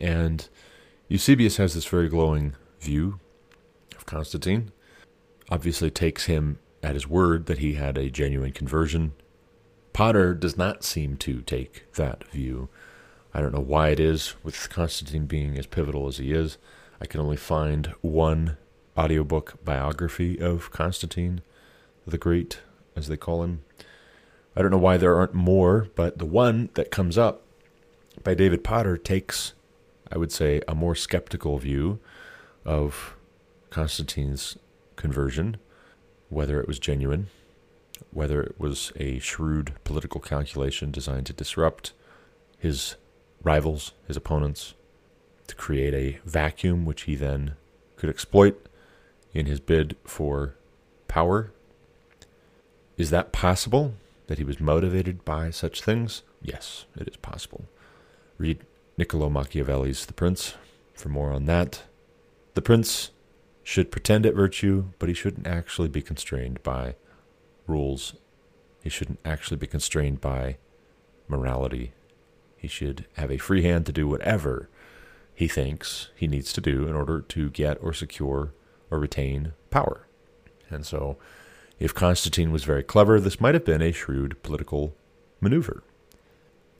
And 0.00 0.48
Eusebius 1.08 1.58
has 1.58 1.74
this 1.74 1.86
very 1.86 2.08
glowing 2.08 2.54
view 2.80 3.20
of 3.96 4.06
Constantine. 4.06 4.72
Obviously, 5.50 5.90
takes 5.90 6.24
him 6.24 6.58
at 6.82 6.94
his 6.94 7.08
word 7.08 7.46
that 7.46 7.58
he 7.58 7.74
had 7.74 7.96
a 7.96 8.10
genuine 8.10 8.52
conversion. 8.52 9.12
Potter 9.92 10.34
does 10.34 10.56
not 10.56 10.84
seem 10.84 11.16
to 11.18 11.40
take 11.42 11.84
that 11.94 12.24
view. 12.30 12.68
I 13.32 13.40
don't 13.40 13.54
know 13.54 13.60
why 13.60 13.88
it 13.88 14.00
is, 14.00 14.34
with 14.42 14.68
Constantine 14.70 15.26
being 15.26 15.58
as 15.58 15.66
pivotal 15.66 16.06
as 16.06 16.18
he 16.18 16.32
is. 16.32 16.58
I 17.00 17.06
can 17.06 17.20
only 17.20 17.36
find 17.36 17.94
one 18.00 18.56
audiobook 18.96 19.64
biography 19.64 20.38
of 20.40 20.70
Constantine 20.70 21.42
the 22.06 22.18
Great, 22.18 22.60
as 22.94 23.08
they 23.08 23.16
call 23.16 23.42
him. 23.42 23.62
I 24.56 24.62
don't 24.62 24.70
know 24.70 24.78
why 24.78 24.96
there 24.96 25.16
aren't 25.16 25.34
more, 25.34 25.88
but 25.94 26.18
the 26.18 26.26
one 26.26 26.70
that 26.74 26.90
comes 26.90 27.18
up 27.18 27.42
by 28.22 28.34
David 28.34 28.62
Potter 28.62 28.96
takes, 28.96 29.52
I 30.10 30.18
would 30.18 30.32
say, 30.32 30.60
a 30.68 30.74
more 30.74 30.94
skeptical 30.94 31.58
view 31.58 31.98
of 32.64 33.16
Constantine's 33.70 34.56
conversion 34.96 35.56
whether 36.34 36.60
it 36.60 36.66
was 36.66 36.78
genuine, 36.78 37.28
whether 38.10 38.42
it 38.42 38.58
was 38.58 38.92
a 38.96 39.18
shrewd 39.20 39.72
political 39.84 40.20
calculation 40.20 40.90
designed 40.90 41.26
to 41.26 41.32
disrupt 41.32 41.92
his 42.58 42.96
rivals, 43.42 43.92
his 44.08 44.16
opponents, 44.16 44.74
to 45.46 45.54
create 45.54 45.94
a 45.94 46.18
vacuum 46.28 46.84
which 46.84 47.02
he 47.02 47.14
then 47.14 47.54
could 47.96 48.10
exploit 48.10 48.66
in 49.32 49.46
his 49.46 49.60
bid 49.60 49.96
for 50.04 50.54
power. 51.06 51.52
Is 52.96 53.10
that 53.10 53.32
possible? 53.32 53.94
That 54.26 54.38
he 54.38 54.44
was 54.44 54.60
motivated 54.60 55.24
by 55.24 55.50
such 55.50 55.82
things? 55.82 56.22
Yes, 56.42 56.86
it 56.96 57.08
is 57.08 57.16
possible. 57.16 57.66
Read 58.38 58.64
Niccolo 58.96 59.28
Machiavelli's 59.28 60.06
The 60.06 60.12
Prince 60.12 60.54
for 60.94 61.08
more 61.08 61.32
on 61.32 61.44
that. 61.46 61.82
The 62.54 62.62
Prince 62.62 63.10
should 63.62 63.90
pretend 63.90 64.26
at 64.26 64.34
virtue, 64.34 64.90
but 64.98 65.08
he 65.08 65.14
shouldn't 65.14 65.46
actually 65.46 65.88
be 65.88 66.02
constrained 66.02 66.62
by 66.62 66.94
rules. 67.66 68.14
He 68.82 68.90
shouldn't 68.90 69.20
actually 69.24 69.56
be 69.56 69.66
constrained 69.66 70.20
by 70.20 70.58
morality. 71.28 71.92
He 72.56 72.68
should 72.68 73.06
have 73.14 73.30
a 73.30 73.38
free 73.38 73.62
hand 73.62 73.86
to 73.86 73.92
do 73.92 74.06
whatever 74.06 74.68
he 75.34 75.48
thinks 75.48 76.10
he 76.14 76.28
needs 76.28 76.52
to 76.52 76.60
do 76.60 76.86
in 76.86 76.94
order 76.94 77.20
to 77.20 77.50
get 77.50 77.78
or 77.82 77.92
secure 77.92 78.52
or 78.90 78.98
retain 79.00 79.52
power. 79.70 80.06
And 80.70 80.86
so, 80.86 81.16
if 81.84 81.92
Constantine 81.92 82.50
was 82.50 82.64
very 82.64 82.82
clever, 82.82 83.20
this 83.20 83.42
might 83.42 83.52
have 83.52 83.66
been 83.66 83.82
a 83.82 83.92
shrewd 83.92 84.42
political 84.42 84.96
maneuver. 85.38 85.82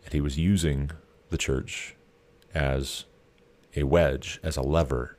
And 0.03 0.15
he 0.15 0.21
was 0.23 0.39
using 0.39 0.93
the 1.29 1.37
church 1.37 1.95
as 2.55 3.05
a 3.77 3.83
wedge, 3.83 4.41
as 4.43 4.57
a 4.57 4.63
lever 4.63 5.19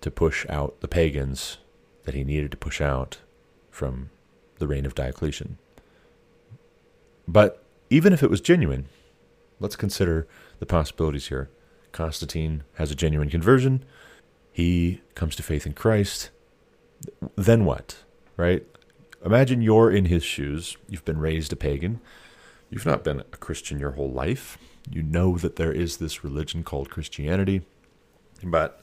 to 0.00 0.10
push 0.10 0.44
out 0.48 0.80
the 0.80 0.88
pagans 0.88 1.58
that 2.02 2.16
he 2.16 2.24
needed 2.24 2.50
to 2.50 2.56
push 2.56 2.80
out 2.80 3.18
from 3.70 4.10
the 4.58 4.66
reign 4.66 4.84
of 4.84 4.96
Diocletian. 4.96 5.58
But 7.28 7.62
even 7.90 8.12
if 8.12 8.20
it 8.20 8.30
was 8.30 8.40
genuine, 8.40 8.86
let's 9.60 9.76
consider 9.76 10.26
the 10.58 10.66
possibilities 10.66 11.28
here. 11.28 11.50
Constantine 11.92 12.64
has 12.78 12.90
a 12.90 12.96
genuine 12.96 13.30
conversion. 13.30 13.84
He 14.50 15.02
comes 15.14 15.36
to 15.36 15.44
faith 15.44 15.66
in 15.66 15.72
Christ. 15.72 16.30
Then 17.36 17.64
what? 17.64 17.98
Right? 18.36 18.66
Imagine 19.24 19.62
you're 19.62 19.90
in 19.90 20.04
his 20.06 20.22
shoes. 20.22 20.76
You've 20.88 21.04
been 21.04 21.18
raised 21.18 21.52
a 21.52 21.56
pagan. 21.56 22.00
You've 22.70 22.86
not 22.86 23.04
been 23.04 23.20
a 23.20 23.36
Christian 23.38 23.78
your 23.78 23.92
whole 23.92 24.10
life. 24.10 24.58
You 24.90 25.02
know 25.02 25.38
that 25.38 25.56
there 25.56 25.72
is 25.72 25.96
this 25.96 26.22
religion 26.22 26.62
called 26.62 26.90
Christianity. 26.90 27.62
But 28.42 28.82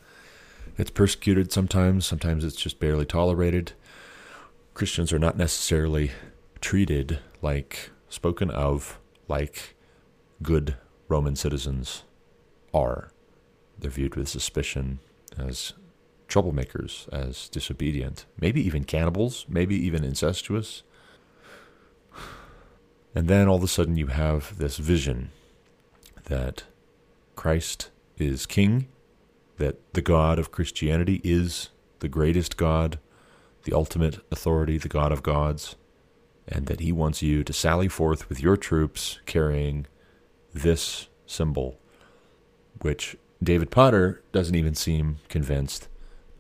it's 0.78 0.90
persecuted 0.90 1.52
sometimes, 1.52 2.06
sometimes 2.06 2.44
it's 2.44 2.56
just 2.56 2.80
barely 2.80 3.06
tolerated. 3.06 3.74
Christians 4.74 5.14
are 5.14 5.20
not 5.20 5.38
necessarily 5.38 6.12
treated 6.60 7.20
like, 7.42 7.92
spoken 8.10 8.50
of 8.50 9.00
like 9.28 9.76
good 10.42 10.76
Roman 11.08 11.36
citizens 11.36 12.04
are. 12.74 13.12
They're 13.78 13.92
viewed 13.92 14.16
with 14.16 14.30
suspicion 14.30 15.00
as 15.38 15.74
troublemakers, 16.32 17.08
as 17.14 17.50
disobedient, 17.50 18.26
maybe 18.40 18.66
even 18.66 18.86
cannibals, 18.86 19.46
maybe 19.50 19.76
even 19.76 20.04
incestuous. 20.04 20.84
And 23.14 23.28
then 23.28 23.48
all 23.48 23.58
of 23.58 23.64
a 23.64 23.68
sudden 23.68 23.98
you 23.98 24.08
have 24.08 24.58
this 24.58 24.78
vision 24.78 25.32
that 26.26 26.64
Christ 27.36 27.92
is 28.18 28.46
king, 28.46 28.88
that 29.58 29.94
the 29.94 30.02
God 30.02 30.40
of 30.40 30.52
Christianity 30.52 31.20
is 31.24 31.70
the 32.00 32.08
greatest 32.08 32.56
God, 32.56 32.98
the 33.64 33.74
ultimate 33.74 34.20
authority, 34.32 34.78
the 34.78 34.88
God 34.88 35.12
of 35.12 35.24
gods, 35.24 35.76
and 36.48 36.68
that 36.68 36.80
he 36.80 36.92
wants 36.92 37.22
you 37.22 37.44
to 37.44 37.54
sally 37.54 37.90
forth 37.90 38.30
with 38.30 38.42
your 38.42 38.56
troops 38.56 39.20
carrying 39.26 39.86
this 40.54 41.08
symbol, 41.26 41.78
which 42.82 43.18
David 43.44 43.72
Potter 43.72 44.22
doesn't 44.32 44.56
even 44.56 44.76
seem 44.76 45.18
convinced 45.28 45.90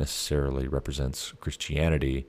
necessarily 0.01 0.67
represents 0.67 1.31
Christianity. 1.39 2.25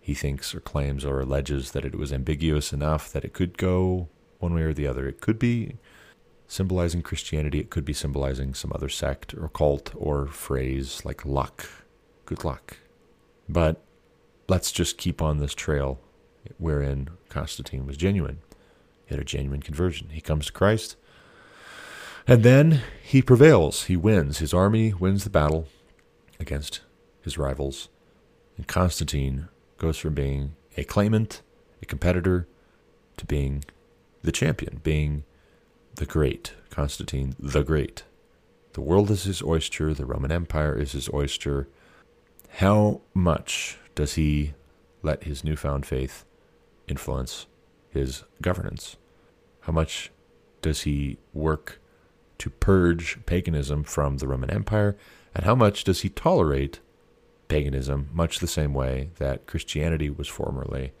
He 0.00 0.14
thinks 0.14 0.54
or 0.54 0.60
claims 0.60 1.04
or 1.04 1.20
alleges 1.20 1.72
that 1.72 1.84
it 1.84 1.94
was 1.94 2.10
ambiguous 2.10 2.72
enough 2.72 3.12
that 3.12 3.24
it 3.24 3.34
could 3.34 3.58
go 3.58 4.08
one 4.38 4.54
way 4.54 4.62
or 4.62 4.72
the 4.72 4.86
other. 4.86 5.06
It 5.06 5.20
could 5.20 5.38
be 5.38 5.76
symbolizing 6.48 7.02
Christianity, 7.02 7.60
it 7.60 7.70
could 7.70 7.84
be 7.84 7.92
symbolizing 7.92 8.54
some 8.54 8.72
other 8.74 8.88
sect 8.88 9.34
or 9.34 9.48
cult 9.48 9.92
or 9.94 10.26
phrase 10.26 11.04
like 11.04 11.24
luck. 11.24 11.68
Good 12.24 12.44
luck. 12.44 12.78
But 13.48 13.82
let's 14.48 14.72
just 14.72 14.96
keep 14.96 15.20
on 15.20 15.38
this 15.38 15.54
trail 15.54 16.00
wherein 16.58 17.10
Constantine 17.28 17.86
was 17.86 17.96
genuine. 17.96 18.38
He 19.06 19.14
had 19.14 19.20
a 19.20 19.24
genuine 19.24 19.60
conversion. 19.60 20.08
He 20.10 20.20
comes 20.20 20.46
to 20.46 20.52
Christ. 20.52 20.96
And 22.26 22.42
then 22.42 22.80
he 23.02 23.20
prevails. 23.20 23.84
He 23.84 23.96
wins. 23.96 24.38
His 24.38 24.54
army 24.54 24.94
wins 24.94 25.24
the 25.24 25.30
battle 25.30 25.68
against 26.40 26.80
his 27.22 27.38
rivals. 27.38 27.88
And 28.56 28.66
Constantine 28.66 29.48
goes 29.78 29.98
from 29.98 30.14
being 30.14 30.54
a 30.76 30.84
claimant, 30.84 31.42
a 31.80 31.86
competitor, 31.86 32.46
to 33.16 33.26
being 33.26 33.64
the 34.22 34.32
champion, 34.32 34.80
being 34.82 35.24
the 35.94 36.06
great. 36.06 36.54
Constantine 36.70 37.34
the 37.38 37.62
Great. 37.62 38.04
The 38.72 38.80
world 38.80 39.10
is 39.10 39.24
his 39.24 39.42
oyster, 39.42 39.92
the 39.92 40.06
Roman 40.06 40.32
Empire 40.32 40.78
is 40.78 40.92
his 40.92 41.10
oyster. 41.12 41.68
How 42.48 43.02
much 43.12 43.76
does 43.94 44.14
he 44.14 44.54
let 45.02 45.24
his 45.24 45.44
newfound 45.44 45.84
faith 45.84 46.24
influence 46.88 47.46
his 47.90 48.24
governance? 48.40 48.96
How 49.60 49.72
much 49.72 50.10
does 50.62 50.82
he 50.82 51.18
work 51.34 51.80
to 52.38 52.48
purge 52.48 53.18
paganism 53.26 53.84
from 53.84 54.16
the 54.16 54.26
Roman 54.26 54.50
Empire? 54.50 54.96
And 55.34 55.44
how 55.44 55.54
much 55.54 55.84
does 55.84 56.00
he 56.00 56.08
tolerate 56.08 56.80
paganism 57.52 58.08
much 58.14 58.38
the 58.38 58.46
same 58.46 58.72
way 58.72 59.10
that 59.18 59.46
Christianity 59.46 60.08
was 60.08 60.26
formerly 60.26 60.92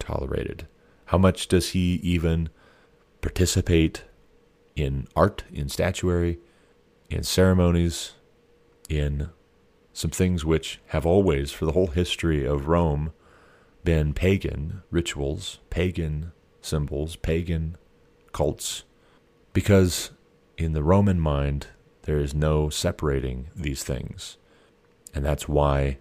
tolerated? 0.00 0.66
How 1.06 1.18
much 1.18 1.46
does 1.46 1.68
he 1.68 2.00
even 2.02 2.48
participate 3.20 4.02
in 4.74 5.06
art, 5.14 5.44
in 5.52 5.68
statuary, 5.68 6.40
in 7.10 7.22
ceremonies, 7.22 8.14
in 8.88 9.30
some 9.92 10.10
things 10.10 10.44
which 10.44 10.80
have 10.86 11.06
always, 11.06 11.52
for 11.52 11.64
the 11.64 11.72
whole 11.72 11.86
history 11.86 12.44
of 12.44 12.66
Rome, 12.66 13.12
been 13.84 14.14
pagan 14.14 14.82
rituals, 14.90 15.60
pagan 15.70 16.32
symbols, 16.60 17.14
pagan 17.14 17.76
cults, 18.32 18.82
because 19.52 20.10
in 20.58 20.72
the 20.72 20.82
Roman 20.82 21.20
mind, 21.20 21.68
there 22.02 22.18
is 22.18 22.34
no 22.34 22.68
separating 22.68 23.50
these 23.54 23.84
things. 23.84 24.38
And 25.14 25.24
that's 25.24 25.48
why 25.48 25.98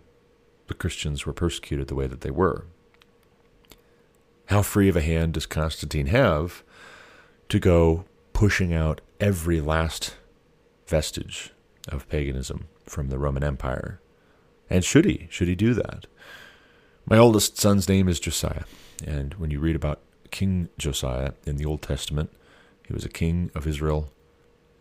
the 0.68 0.74
Christians 0.74 1.26
were 1.26 1.34
persecuted 1.34 1.88
the 1.88 1.96
way 1.96 2.08
that 2.08 2.22
they 2.22 2.32
were. 2.32 2.66
How 4.48 4.62
free 4.62 4.90
of 4.90 4.96
a 4.96 5.02
hand 5.02 5.34
does 5.34 5.46
Constantine 5.46 6.08
have 6.08 6.64
to 7.50 7.60
go 7.60 8.06
pushing 8.34 8.74
out 8.74 9.02
every 9.20 9.62
last 9.62 10.16
vestige 10.88 11.52
of 11.88 12.10
paganism 12.10 12.68
from 12.86 13.10
the 13.10 13.20
Roman 13.20 13.44
Empire? 13.44 14.02
And 14.70 14.84
should 14.84 15.06
he? 15.06 15.28
Should 15.30 15.48
he 15.48 15.56
do 15.56 15.74
that? 15.76 16.08
My 17.06 17.18
oldest 17.18 17.60
son's 17.60 17.88
name 17.88 18.08
is 18.08 18.20
Josiah. 18.20 18.64
And 19.06 19.34
when 19.36 19.52
you 19.52 19.60
read 19.60 19.76
about 19.76 20.02
King 20.32 20.70
Josiah 20.78 21.34
in 21.46 21.58
the 21.58 21.66
Old 21.66 21.82
Testament, 21.82 22.32
he 22.88 22.94
was 22.94 23.06
a 23.06 23.10
king 23.10 23.52
of 23.54 23.68
Israel, 23.68 24.12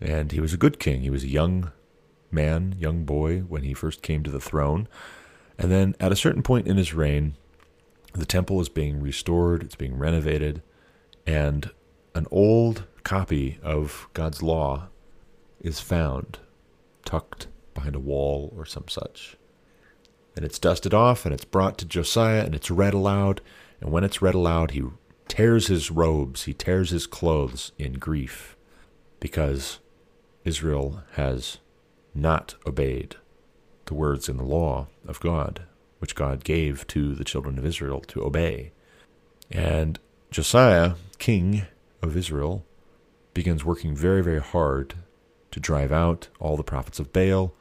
and 0.01 0.33
he 0.33 0.41
was 0.41 0.53
a 0.53 0.57
good 0.57 0.79
king. 0.79 1.03
He 1.03 1.11
was 1.11 1.25
a 1.25 1.29
young 1.29 1.73
man, 2.33 2.75
young 2.79 3.05
boy, 3.05 3.41
when 3.41 3.63
he 3.63 3.75
first 3.75 4.03
came 4.03 4.23
to 4.23 4.31
the 4.31 4.41
throne. 4.41 4.89
And 5.59 5.71
then 5.71 5.95
at 6.01 6.13
a 6.13 6.17
certain 6.17 6.43
point 6.43 6.67
in 6.67 6.77
his 6.77 6.95
reign, 6.95 7.35
the 8.15 8.27
temple 8.27 8.61
is 8.61 8.69
being 8.69 9.01
restored, 9.01 9.63
it's 9.63 9.77
being 9.77 9.99
renovated, 9.99 10.63
and 11.27 11.71
an 12.15 12.27
old 12.31 12.85
copy 13.05 13.59
of 13.63 14.09
God's 14.13 14.43
law 14.43 14.89
is 15.61 15.81
found 15.81 16.39
tucked 17.05 17.49
behind 17.75 17.95
a 17.95 18.01
wall 18.01 18.53
or 18.57 18.65
some 18.65 18.89
such. 18.89 19.37
And 20.37 20.45
it's 20.45 20.59
dusted 20.59 20.95
off 20.95 21.25
and 21.25 21.35
it's 21.35 21.45
brought 21.45 21.79
to 21.79 21.85
Josiah 21.85 22.45
and 22.45 22.55
it's 22.55 22.71
read 22.71 22.95
aloud. 22.95 23.41
And 23.81 23.91
when 23.91 24.05
it's 24.05 24.23
read 24.23 24.35
aloud, 24.35 24.73
he 24.73 24.83
tears 25.29 25.67
his 25.67 25.91
robes, 25.91 26.45
he 26.45 26.55
tears 26.55 26.91
his 26.91 27.07
clothes 27.07 27.73
in 27.79 27.95
grief 27.95 28.57
because 29.21 29.79
Israel 30.45 31.03
has 31.13 31.59
not 32.15 32.55
obeyed 32.67 33.17
the 33.87 33.95
words 33.95 34.29
in 34.29 34.37
the 34.37 34.45
law 34.45 34.87
of 35.07 35.21
God, 35.21 35.63
which 35.99 36.15
God 36.15 36.45
gave 36.45 36.87
to 36.89 37.15
the 37.15 37.25
children 37.25 37.59
of 37.59 37.67
Israel 37.67 38.01
to 38.09 38.25
obey. 38.25 38.73
And 39.51 39.99
Josiah, 40.31 40.95
king 41.19 41.67
of 42.01 42.17
Israel, 42.17 42.65
begins 43.35 43.65
working 43.65 43.95
very, 43.95 44.23
very 44.23 44.41
hard 44.41 44.95
to 45.51 45.61
drive 45.61 45.93
out 45.93 46.29
all 46.41 46.57
the 46.57 46.63
prophets 46.63 46.99
of 46.99 47.13
Baal, 47.13 47.55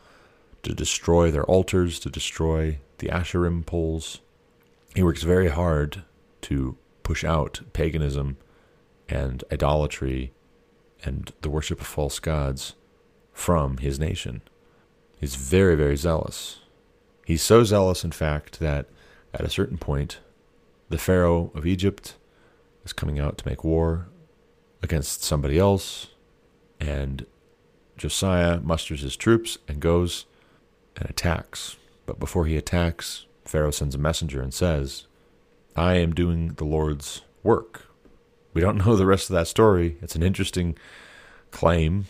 to 0.63 0.73
destroy 0.73 1.31
their 1.31 1.43
altars, 1.45 1.99
to 1.99 2.09
destroy 2.09 2.79
the 2.99 3.07
Asherim 3.07 3.65
poles. 3.65 4.21
He 4.95 5.03
works 5.03 5.23
very 5.23 5.49
hard 5.49 6.03
to 6.41 6.77
push 7.03 7.23
out 7.23 7.61
paganism 7.73 8.37
and 9.09 9.43
idolatry 9.51 10.31
and 11.03 11.33
the 11.41 11.49
worship 11.49 11.81
of 11.81 11.87
false 11.87 12.19
gods 12.19 12.75
from 13.41 13.77
his 13.77 13.99
nation. 13.99 14.41
He's 15.19 15.35
very, 15.35 15.75
very 15.75 15.97
zealous. 15.97 16.59
He's 17.25 17.41
so 17.41 17.63
zealous, 17.63 18.03
in 18.03 18.11
fact, 18.11 18.59
that 18.59 18.85
at 19.33 19.41
a 19.41 19.49
certain 19.49 19.77
point, 19.77 20.19
the 20.89 20.99
Pharaoh 20.99 21.51
of 21.55 21.65
Egypt 21.65 22.15
is 22.85 22.93
coming 22.93 23.19
out 23.19 23.37
to 23.39 23.47
make 23.47 23.63
war 23.63 24.07
against 24.83 25.23
somebody 25.23 25.57
else, 25.57 26.07
and 26.79 27.25
Josiah 27.97 28.59
musters 28.59 29.01
his 29.01 29.15
troops 29.15 29.57
and 29.67 29.79
goes 29.79 30.25
and 30.95 31.09
attacks. 31.09 31.77
But 32.05 32.19
before 32.19 32.45
he 32.45 32.57
attacks, 32.57 33.25
Pharaoh 33.45 33.71
sends 33.71 33.95
a 33.95 33.99
messenger 33.99 34.41
and 34.41 34.53
says, 34.53 35.07
I 35.75 35.95
am 35.95 36.13
doing 36.13 36.53
the 36.53 36.65
Lord's 36.65 37.21
work. 37.41 37.87
We 38.53 38.61
don't 38.61 38.77
know 38.85 38.95
the 38.95 39.05
rest 39.05 39.29
of 39.29 39.33
that 39.35 39.47
story. 39.47 39.97
It's 40.01 40.15
an 40.15 40.23
interesting 40.23 40.77
claim. 41.51 42.05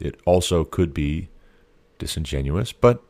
It 0.00 0.20
also 0.24 0.64
could 0.64 0.92
be 0.92 1.28
disingenuous, 1.98 2.72
but 2.72 3.02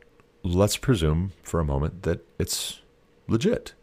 let's 0.43 0.77
presume 0.77 1.31
for 1.43 1.59
a 1.59 1.65
moment 1.65 2.03
that 2.03 2.25
it's 2.37 2.81
legit. 3.27 3.73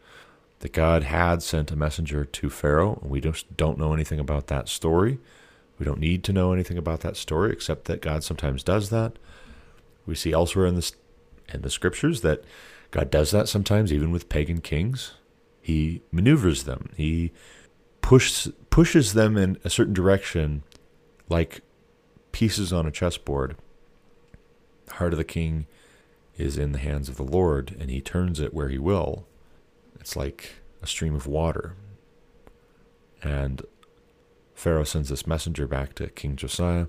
That 0.60 0.72
God 0.72 1.02
had 1.02 1.42
sent 1.42 1.72
a 1.72 1.76
messenger 1.76 2.24
to 2.24 2.50
Pharaoh, 2.50 3.00
and 3.02 3.10
we 3.10 3.20
just 3.20 3.56
don't 3.56 3.78
know 3.78 3.92
anything 3.92 4.20
about 4.20 4.46
that 4.46 4.68
story. 4.68 5.18
We 5.78 5.84
don't 5.84 5.98
need 5.98 6.22
to 6.24 6.32
know 6.32 6.52
anything 6.52 6.78
about 6.78 7.00
that 7.00 7.16
story, 7.16 7.52
except 7.52 7.86
that 7.86 8.00
God 8.00 8.22
sometimes 8.22 8.62
does 8.62 8.90
that. 8.90 9.18
We 10.06 10.14
see 10.14 10.32
elsewhere 10.32 10.66
in 10.66 10.76
the, 10.76 10.92
in 11.52 11.62
the 11.62 11.70
scriptures 11.70 12.20
that 12.20 12.44
God 12.92 13.10
does 13.10 13.32
that 13.32 13.48
sometimes, 13.48 13.92
even 13.92 14.12
with 14.12 14.28
pagan 14.28 14.60
kings. 14.60 15.14
He 15.60 16.02
maneuvers 16.12 16.64
them. 16.64 16.90
He 16.96 17.32
pushes 18.00 18.52
pushes 18.70 19.14
them 19.14 19.36
in 19.36 19.58
a 19.64 19.70
certain 19.70 19.94
direction, 19.94 20.62
like 21.28 21.62
pieces 22.32 22.72
on 22.72 22.86
a 22.86 22.90
chessboard. 22.90 23.56
The 24.86 24.94
heart 24.94 25.12
of 25.12 25.18
the 25.18 25.24
king 25.24 25.66
is 26.36 26.58
in 26.58 26.72
the 26.72 26.78
hands 26.78 27.08
of 27.08 27.16
the 27.16 27.22
Lord, 27.22 27.76
and 27.78 27.90
he 27.90 28.00
turns 28.00 28.40
it 28.40 28.54
where 28.54 28.68
he 28.68 28.78
will. 28.78 29.26
It's 30.00 30.16
like 30.16 30.54
a 30.82 30.86
stream 30.86 31.14
of 31.14 31.26
water. 31.26 31.76
And 33.22 33.62
Pharaoh 34.54 34.84
sends 34.84 35.08
this 35.08 35.26
messenger 35.26 35.66
back 35.66 35.94
to 35.94 36.08
King 36.08 36.36
Josiah, 36.36 36.86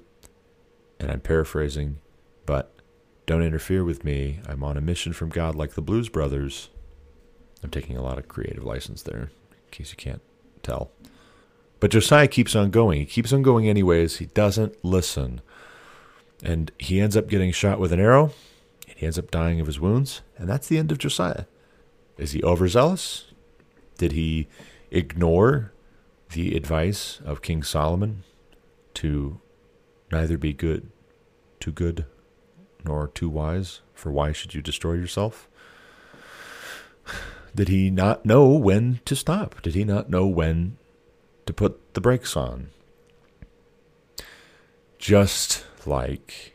and 1.00 1.12
I'm 1.12 1.20
paraphrasing, 1.20 2.00
but 2.46 2.74
don't 3.26 3.44
interfere 3.44 3.84
with 3.84 4.04
me. 4.04 4.40
I'm 4.48 4.64
on 4.64 4.78
a 4.78 4.82
mission 4.82 5.14
from 5.14 5.30
God 5.30 5.56
like 5.56 5.74
the 5.74 5.82
Blues 5.82 6.10
Brothers. 6.10 6.70
I'm 7.64 7.70
taking 7.70 7.98
a 7.98 8.02
lot 8.02 8.18
of 8.18 8.28
creative 8.28 8.64
license 8.64 9.04
there, 9.04 9.32
in 9.52 9.72
case 9.72 9.92
you 9.92 9.98
can't 9.98 10.22
tell. 10.62 10.92
But 11.84 11.92
Josiah 11.92 12.30
keeps 12.30 12.56
on 12.56 12.72
going. 12.72 13.02
He 13.02 13.06
keeps 13.06 13.34
on 13.34 13.42
going 13.42 13.68
anyways. 13.68 14.20
He 14.20 14.28
doesn't 14.28 14.86
listen. 14.86 15.42
And 16.42 16.72
he 16.80 17.02
ends 17.02 17.18
up 17.18 17.28
getting 17.28 17.52
shot 17.52 17.78
with 17.78 17.92
an 17.92 18.00
arrow 18.00 18.32
and 18.88 18.98
he 18.98 19.06
ends 19.06 19.20
up 19.20 19.30
dying 19.30 19.60
of 19.60 19.68
his 19.68 19.82
wounds, 19.82 20.22
and 20.38 20.48
that's 20.48 20.70
the 20.70 20.78
end 20.78 20.94
of 20.94 20.98
Josiah. 20.98 21.44
Is 22.18 22.32
he 22.32 22.42
overzealous? 22.42 23.26
Did 23.98 24.14
he 24.14 24.48
ignore 24.92 25.74
the 26.32 26.56
advice 26.56 27.20
of 27.26 27.42
King 27.42 27.64
Solomon 27.64 28.24
to 28.94 29.42
neither 30.10 30.38
be 30.38 30.54
good, 30.54 30.90
too 31.60 31.74
good, 31.74 32.06
nor 32.86 33.10
too 33.10 33.28
wise? 33.28 33.82
For 33.94 34.10
why 34.10 34.32
should 34.32 34.54
you 34.54 34.62
destroy 34.62 34.94
yourself? 34.94 35.50
Did 37.54 37.68
he 37.68 37.90
not 37.90 38.26
know 38.26 38.48
when 38.48 39.02
to 39.04 39.18
stop? 39.18 39.62
Did 39.62 39.76
he 39.76 39.84
not 39.84 40.10
know 40.10 40.26
when 40.28 40.78
to 41.46 41.54
put 41.54 41.94
the 41.94 42.02
brakes 42.02 42.36
on? 42.36 42.70
Just 44.98 45.66
like 45.86 46.54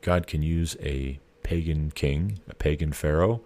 God 0.00 0.26
can 0.26 0.42
use 0.42 0.76
a 0.80 1.18
pagan 1.42 1.90
king, 1.90 2.40
a 2.48 2.54
pagan 2.54 2.92
pharaoh, 2.92 3.42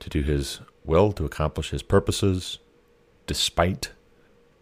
to 0.00 0.10
do 0.10 0.22
his 0.22 0.60
will, 0.84 1.12
to 1.12 1.24
accomplish 1.24 1.70
his 1.70 1.82
purposes, 1.82 2.58
despite 3.26 3.92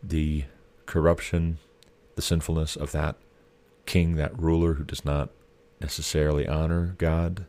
the 0.02 0.44
corruption, 0.86 1.58
the 2.14 2.22
sinfulness 2.22 2.76
of 2.76 2.92
that 2.92 3.16
king, 3.86 4.16
that 4.16 4.38
ruler 4.38 4.74
who 4.74 4.84
does 4.84 5.04
not 5.04 5.30
necessarily 5.80 6.46
honor 6.46 6.94
God. 6.98 7.46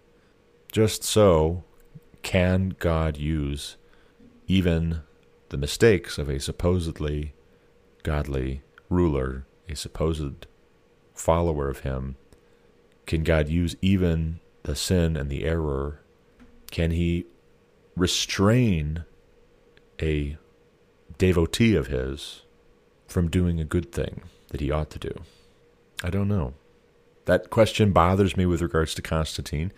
Just 0.72 1.04
so 1.04 1.64
can 2.24 2.76
God 2.80 3.18
use 3.18 3.78
even 4.48 5.02
the 5.50 5.58
mistakes 5.58 6.18
of 6.18 6.30
a 6.30 6.40
supposedly 6.40 7.34
godly 8.04 8.62
ruler, 8.90 9.46
a 9.70 9.76
supposed 9.76 10.46
follower 11.14 11.70
of 11.70 11.80
him? 11.80 12.16
Can 13.06 13.24
God 13.24 13.50
use 13.50 13.76
even 13.82 14.40
the 14.64 14.76
sin 14.76 15.18
and 15.18 15.30
the 15.30 15.44
error? 15.44 16.02
Can 16.70 16.92
he 16.92 17.26
restrain 17.96 19.06
a 20.02 20.38
devotee 21.18 21.76
of 21.76 21.88
his 21.88 22.42
from 23.08 23.30
doing 23.30 23.60
a 23.60 23.66
good 23.66 23.92
thing 23.92 24.24
that 24.50 24.62
he 24.62 24.72
ought 24.72 24.90
to 24.92 25.00
do? 25.00 25.14
I 26.04 26.10
don't 26.10 26.28
know. 26.28 26.54
That 27.26 27.50
question 27.50 27.92
bothers 27.92 28.36
me 28.36 28.46
with 28.46 28.62
regards 28.62 28.96
to 28.96 29.02
Constantine. 29.02 29.72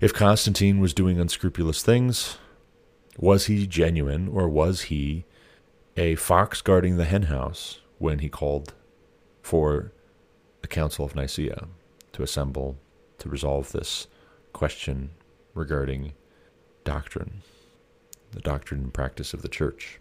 If 0.00 0.12
Constantine 0.12 0.80
was 0.80 0.92
doing 0.92 1.20
unscrupulous 1.20 1.82
things, 1.82 2.38
was 3.16 3.46
he 3.46 3.66
genuine 3.66 4.28
or 4.28 4.48
was 4.48 4.82
he 4.82 5.24
a 5.96 6.16
fox 6.16 6.60
guarding 6.60 6.96
the 6.96 7.04
henhouse 7.04 7.80
when 7.98 8.18
he 8.18 8.28
called 8.28 8.74
for 9.42 9.92
the 10.62 10.68
Council 10.68 11.04
of 11.04 11.14
Nicaea 11.14 11.68
to 12.12 12.22
assemble 12.22 12.76
to 13.18 13.28
resolve 13.28 13.70
this 13.72 14.08
question 14.52 15.10
regarding 15.54 16.12
doctrine, 16.82 17.42
the 18.32 18.40
doctrine 18.40 18.80
and 18.80 18.94
practice 18.94 19.32
of 19.34 19.42
the 19.42 19.48
church? 19.48 20.00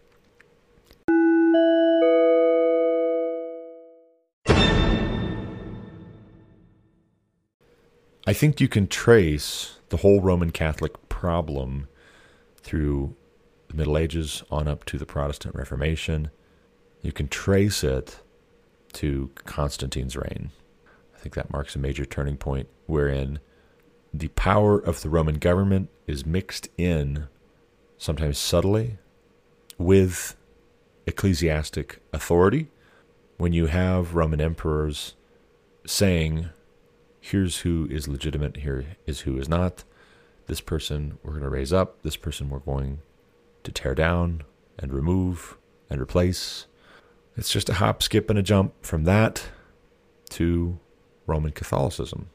I 8.26 8.32
think 8.32 8.62
you 8.62 8.70
can 8.70 8.88
trace 8.88 9.80
the 9.90 9.98
whole 9.98 10.22
Roman 10.22 10.52
Catholic 10.52 11.10
problem 11.10 11.88
through 12.56 13.16
the 13.74 13.78
Middle 13.78 13.98
Ages 13.98 14.44
on 14.52 14.68
up 14.68 14.86
to 14.86 15.00
the 15.00 15.06
Protestant 15.06 15.56
Reformation. 15.56 16.30
You 17.02 17.12
can 17.12 17.28
trace 17.28 17.84
it 17.84 18.20
to 18.94 19.32
Constantine's 19.46 20.16
reign. 20.16 20.52
I 21.16 21.20
think 21.20 21.34
that 21.34 21.52
marks 21.52 21.76
a 21.76 21.80
major 21.80 22.06
turning 22.06 22.38
point 22.38 22.68
wherein 22.86 23.40
the 24.14 24.28
power 24.30 24.78
of 24.78 25.02
the 25.02 25.10
Roman 25.10 25.40
government 25.40 25.90
is 26.06 26.24
mixed 26.24 26.70
in, 26.78 27.28
sometimes 27.98 28.38
subtly, 28.38 29.00
with 29.80 30.36
ecclesiastic 31.08 32.00
authority. 32.14 32.68
When 33.38 33.54
you 33.54 33.66
have 33.66 34.14
Roman 34.14 34.40
emperors 34.40 35.16
saying, 35.88 36.50
here's 37.20 37.60
who 37.60 37.88
is 37.90 38.08
legitimate, 38.08 38.58
here 38.58 38.86
is 39.08 39.22
who 39.22 39.40
is 39.40 39.50
not. 39.50 39.84
This 40.46 40.62
person 40.62 41.18
we're 41.24 41.32
going 41.32 41.44
to 41.44 41.50
raise 41.50 41.74
up, 41.74 42.04
this 42.04 42.18
person 42.18 42.50
we're 42.50 42.60
going 42.60 43.00
to 43.64 43.72
tear 43.72 43.96
down 43.96 44.44
and 44.78 44.94
remove 44.94 45.58
and 45.90 46.02
replace. 46.02 46.66
It's 47.36 47.52
just 47.52 47.70
a 47.70 47.76
hop, 47.76 48.04
skip, 48.04 48.30
and 48.30 48.38
a 48.38 48.44
jump 48.44 48.74
from 48.86 49.06
that 49.06 49.48
to 50.32 50.80
Roman 51.26 51.52
Catholicism, 51.52 52.30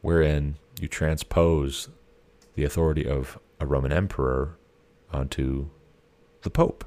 wherein 0.00 0.56
you 0.80 0.88
transpose 0.88 1.88
the 2.54 2.64
authority 2.64 3.06
of 3.06 3.38
a 3.60 3.66
Roman 3.66 3.92
emperor 3.92 4.56
onto 5.12 5.68
the 6.42 6.50
Pope. 6.50 6.84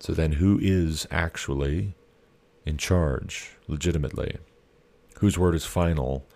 So 0.00 0.12
then, 0.12 0.32
who 0.32 0.58
is 0.60 1.06
actually 1.10 1.94
in 2.66 2.76
charge 2.76 3.56
legitimately? 3.68 4.38
whose 5.20 5.38
word 5.38 5.54
is 5.54 5.64
final? 5.64 6.26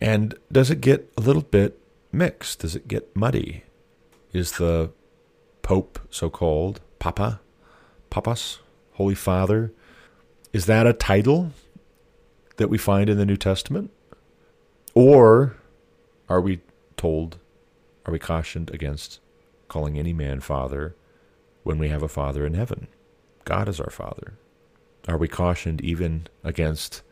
And 0.00 0.34
does 0.50 0.70
it 0.70 0.80
get 0.80 1.10
a 1.16 1.20
little 1.20 1.42
bit 1.42 1.78
mixed? 2.12 2.60
Does 2.60 2.74
it 2.74 2.88
get 2.88 3.14
muddy? 3.14 3.64
Is 4.32 4.52
the 4.52 4.90
Pope, 5.70 6.00
so 6.10 6.28
called, 6.28 6.80
Papa, 6.98 7.38
Papas, 8.10 8.58
Holy 8.94 9.14
Father, 9.14 9.72
is 10.52 10.66
that 10.66 10.84
a 10.84 10.92
title 10.92 11.52
that 12.56 12.66
we 12.66 12.76
find 12.76 13.08
in 13.08 13.18
the 13.18 13.24
New 13.24 13.36
Testament? 13.36 13.92
Or 14.94 15.54
are 16.28 16.40
we 16.40 16.58
told, 16.96 17.38
are 18.04 18.10
we 18.10 18.18
cautioned 18.18 18.74
against 18.74 19.20
calling 19.68 19.96
any 19.96 20.12
man 20.12 20.40
Father 20.40 20.96
when 21.62 21.78
we 21.78 21.88
have 21.88 22.02
a 22.02 22.08
Father 22.08 22.44
in 22.44 22.54
heaven? 22.54 22.88
God 23.44 23.68
is 23.68 23.78
our 23.78 23.90
Father. 23.90 24.32
Are 25.06 25.18
we 25.18 25.28
cautioned 25.28 25.80
even 25.82 26.26
against 26.42 27.02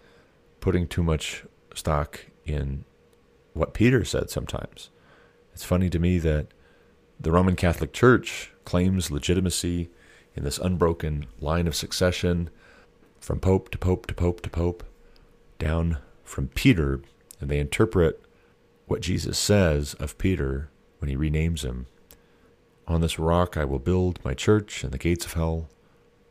putting 0.58 0.88
too 0.88 1.04
much 1.04 1.44
stock 1.76 2.26
in 2.44 2.84
what 3.54 3.72
Peter 3.72 4.04
said 4.04 4.30
sometimes. 4.30 4.90
It's 5.52 5.62
funny 5.62 5.88
to 5.90 6.00
me 6.00 6.18
that 6.18 6.48
the 7.20 7.32
Roman 7.32 7.56
Catholic 7.56 7.92
Church 7.92 8.52
claims 8.64 9.10
legitimacy 9.10 9.90
in 10.36 10.44
this 10.44 10.58
unbroken 10.58 11.26
line 11.40 11.66
of 11.66 11.74
succession 11.74 12.48
from 13.20 13.40
pope 13.40 13.70
to 13.70 13.78
pope 13.78 14.06
to 14.06 14.14
pope 14.14 14.40
to 14.42 14.50
pope 14.50 14.84
down 15.58 15.98
from 16.22 16.48
Peter, 16.48 17.00
and 17.40 17.50
they 17.50 17.58
interpret 17.58 18.22
what 18.86 19.00
Jesus 19.00 19.38
says 19.38 19.94
of 19.94 20.16
Peter 20.18 20.70
when 20.98 21.08
he 21.08 21.16
renames 21.16 21.62
him. 21.62 21.86
On 22.86 23.00
this 23.00 23.18
rock 23.18 23.56
I 23.56 23.64
will 23.64 23.78
build 23.80 24.24
my 24.24 24.34
church, 24.34 24.84
and 24.84 24.92
the 24.92 24.98
gates 24.98 25.26
of 25.26 25.32
hell 25.32 25.68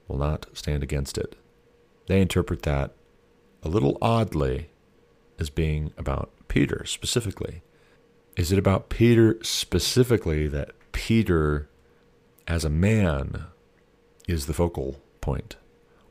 will 0.08 0.18
not 0.18 0.46
stand 0.54 0.84
against 0.84 1.18
it. 1.18 1.36
They 2.08 2.22
interpret 2.22 2.64
that 2.64 2.94
a 3.62 3.68
little 3.68 3.98
oddly 4.02 4.70
as 5.38 5.50
being 5.50 5.92
about 5.98 6.32
Peter 6.48 6.86
specifically. 6.86 7.62
Is 8.38 8.52
it 8.52 8.60
about 8.60 8.90
Peter 8.90 9.38
specifically 9.42 10.48
that 10.48 10.72
Peter, 10.94 11.68
as 12.48 12.64
a 12.64 12.70
man, 12.70 13.48
is 14.28 14.46
the 14.46 14.54
focal 14.54 15.02
point? 15.20 15.58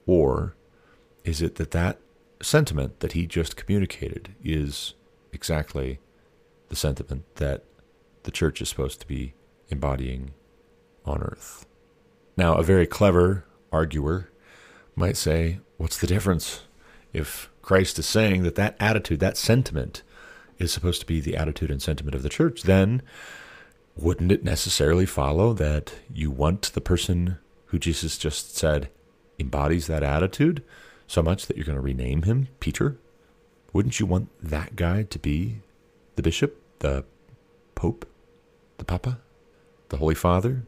Or 0.07 0.55
is 1.25 1.41
it 1.41 1.55
that 1.55 1.71
that 1.71 1.99
sentiment 2.43 3.01
that 3.01 3.13
he 3.13 3.27
just 3.27 3.57
communicated 3.57 4.35
is 4.45 4.95
exactly 5.33 6.01
the 6.69 6.77
sentiment 6.77 7.25
that 7.37 7.65
the 8.25 8.31
church 8.31 8.61
is 8.61 8.69
supposed 8.69 9.01
to 9.01 9.07
be 9.07 9.33
embodying 9.71 10.33
on 11.05 11.23
earth? 11.23 11.65
Now, 12.37 12.57
a 12.57 12.63
very 12.63 12.87
clever 12.87 13.45
arguer 13.73 14.29
might 14.95 15.17
say, 15.17 15.61
What's 15.79 15.99
the 15.99 16.07
difference? 16.07 16.63
if 17.17 17.49
Christ 17.63 17.99
is 17.99 18.05
saying 18.05 18.43
that 18.43 18.57
that 18.57 18.77
attitude, 18.79 19.21
that 19.21 19.39
sentiment, 19.39 20.03
is 20.59 20.73
supposed 20.73 21.01
to 21.01 21.07
be 21.07 21.21
the 21.21 21.37
attitude 21.37 21.71
and 21.71 21.83
sentiment 21.83 22.15
of 22.15 22.23
the 22.23 22.29
church, 22.29 22.63
then 22.63 23.03
wouldn't 23.97 24.33
it 24.33 24.45
necessarily 24.45 25.07
follow 25.07 25.53
that 25.55 25.95
you 26.13 26.31
want 26.31 26.73
the 26.75 26.81
person 26.81 27.39
who 27.67 27.79
Jesus 27.79 28.19
just 28.19 28.57
said 28.57 28.91
embodies 29.39 29.87
that 29.87 30.03
attitude 30.03 30.63
so 31.07 31.23
much 31.23 31.47
that 31.47 31.57
you're 31.57 31.67
going 31.67 31.77
to 31.77 31.83
rename 31.83 32.23
him 32.23 32.49
Peter? 32.61 32.97
Wouldn't 33.73 34.01
you 34.01 34.07
want 34.07 34.29
that 34.43 34.77
guy 34.77 35.03
to 35.05 35.19
be 35.19 35.61
the 36.17 36.23
bishop, 36.23 36.61
the 36.79 37.05
pope, 37.75 38.07
the 38.79 38.85
papa, 38.85 39.19
the 39.89 39.99
holy 39.99 40.15
father? 40.15 40.63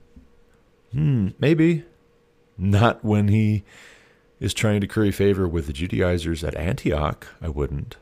Hmm, 0.93 1.29
maybe. 1.39 1.85
Not 2.57 3.05
when 3.05 3.29
he 3.29 3.65
is 4.41 4.53
trying 4.55 4.81
to 4.81 4.87
curry 4.87 5.13
favor 5.13 5.47
with 5.47 5.67
the 5.67 5.73
Judaizers 5.73 6.43
at 6.43 6.57
Antioch, 6.57 7.27
I 7.41 7.49
wouldn't. 7.49 7.97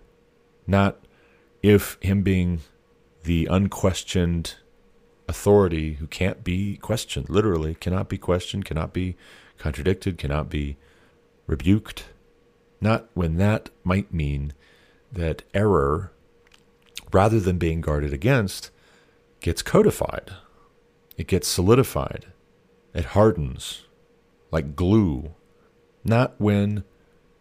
Not 0.67 0.97
if 1.67 1.99
him 2.01 2.23
being 2.23 2.61
the 3.25 3.49
unquestioned 3.51 4.55
authority 5.29 5.95
who 5.95 6.07
can't 6.07 6.45
be 6.45 6.77
questioned, 6.77 7.29
literally, 7.29 7.75
cannot 7.75 8.09
be 8.09 8.17
questioned, 8.17 8.65
cannot 8.65 8.93
be 8.93 9.17
contradicted, 9.59 10.17
cannot 10.17 10.49
be 10.49 10.77
rebuked. 11.49 12.05
Not 12.81 13.09
when 13.15 13.37
that 13.39 13.71
might 13.83 14.15
mean 14.15 14.53
that 15.11 15.43
error, 15.53 16.13
rather 17.13 17.41
than 17.41 17.59
being 17.59 17.81
guarded 17.81 18.13
against, 18.13 18.71
gets 19.41 19.61
codified, 19.61 20.35
it 21.17 21.27
gets 21.27 21.49
solidified, 21.49 22.27
it 22.95 23.07
hardens 23.07 23.87
like 24.53 24.77
glue. 24.77 25.35
Not 26.05 26.37
when 26.39 26.85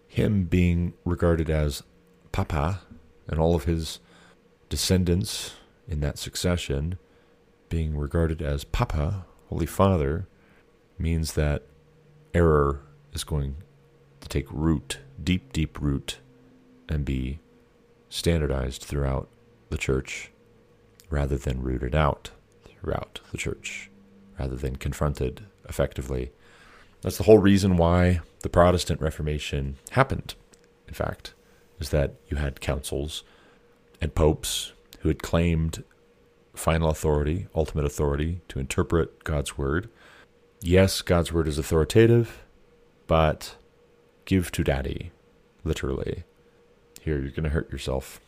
him 0.07 0.45
being 0.45 0.95
regarded 1.05 1.51
as 1.51 1.83
Papa 2.31 2.81
and 3.27 3.37
all 3.37 3.53
of 3.53 3.65
his 3.65 3.99
descendants 4.69 5.55
in 5.87 5.99
that 6.01 6.17
succession 6.17 6.97
being 7.69 7.97
regarded 7.97 8.41
as 8.41 8.63
Papa, 8.63 9.25
Holy 9.49 9.65
Father, 9.65 10.27
means 10.97 11.33
that 11.33 11.63
error 12.33 12.81
is 13.13 13.23
going 13.23 13.55
to 14.21 14.27
take 14.27 14.45
root, 14.51 14.99
deep, 15.21 15.53
deep 15.53 15.79
root, 15.79 16.19
and 16.87 17.05
be 17.05 17.39
standardized 18.09 18.83
throughout 18.83 19.27
the 19.69 19.77
church 19.77 20.31
rather 21.09 21.37
than 21.37 21.61
rooted 21.61 21.95
out 21.95 22.31
throughout 22.65 23.19
the 23.31 23.37
church, 23.37 23.89
rather 24.39 24.55
than 24.55 24.75
confronted 24.75 25.45
effectively. 25.67 26.31
That's 27.01 27.17
the 27.17 27.23
whole 27.23 27.39
reason 27.39 27.77
why 27.77 28.21
the 28.41 28.49
Protestant 28.49 29.01
Reformation 29.01 29.77
happened, 29.91 30.35
in 30.87 30.93
fact, 30.93 31.33
is 31.79 31.89
that 31.89 32.15
you 32.29 32.37
had 32.37 32.61
councils 32.61 33.23
and 34.01 34.15
popes 34.15 34.73
who 34.99 35.09
had 35.09 35.21
claimed 35.21 35.83
final 36.53 36.89
authority, 36.89 37.47
ultimate 37.55 37.85
authority 37.85 38.41
to 38.47 38.59
interpret 38.59 39.23
God's 39.23 39.57
word. 39.57 39.89
Yes, 40.61 41.01
God's 41.01 41.31
word 41.31 41.47
is 41.47 41.57
authoritative, 41.57 42.43
but 43.07 43.55
give 44.25 44.51
to 44.53 44.63
daddy, 44.63 45.11
literally. 45.63 46.23
Here, 47.01 47.19
you're 47.19 47.31
going 47.31 47.43
to 47.43 47.49
hurt 47.49 47.71
yourself. 47.71 48.19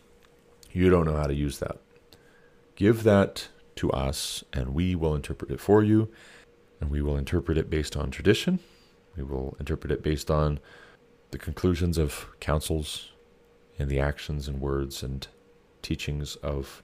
You 0.71 0.89
don't 0.89 1.05
know 1.05 1.15
how 1.15 1.27
to 1.27 1.33
use 1.33 1.59
that. 1.59 1.77
Give 2.75 3.03
that 3.03 3.47
to 3.77 3.91
us, 3.91 4.43
and 4.53 4.73
we 4.73 4.93
will 4.93 5.15
interpret 5.15 5.49
it 5.49 5.59
for 5.59 5.81
you, 5.83 6.09
and 6.79 6.91
we 6.91 7.01
will 7.01 7.17
interpret 7.17 7.57
it 7.57 7.69
based 7.69 7.95
on 7.97 8.11
tradition. 8.11 8.59
We 9.15 9.23
will 9.23 9.57
interpret 9.59 9.91
it 9.91 10.03
based 10.03 10.29
on 10.29 10.59
the 11.31 11.39
conclusions 11.39 11.97
of 11.97 12.27
councils 12.39 13.11
and 13.79 13.89
the 13.89 13.99
actions 13.99 14.47
and 14.47 14.61
words 14.61 15.01
and 15.01 15.27
teachings 15.87 16.35
of 16.37 16.83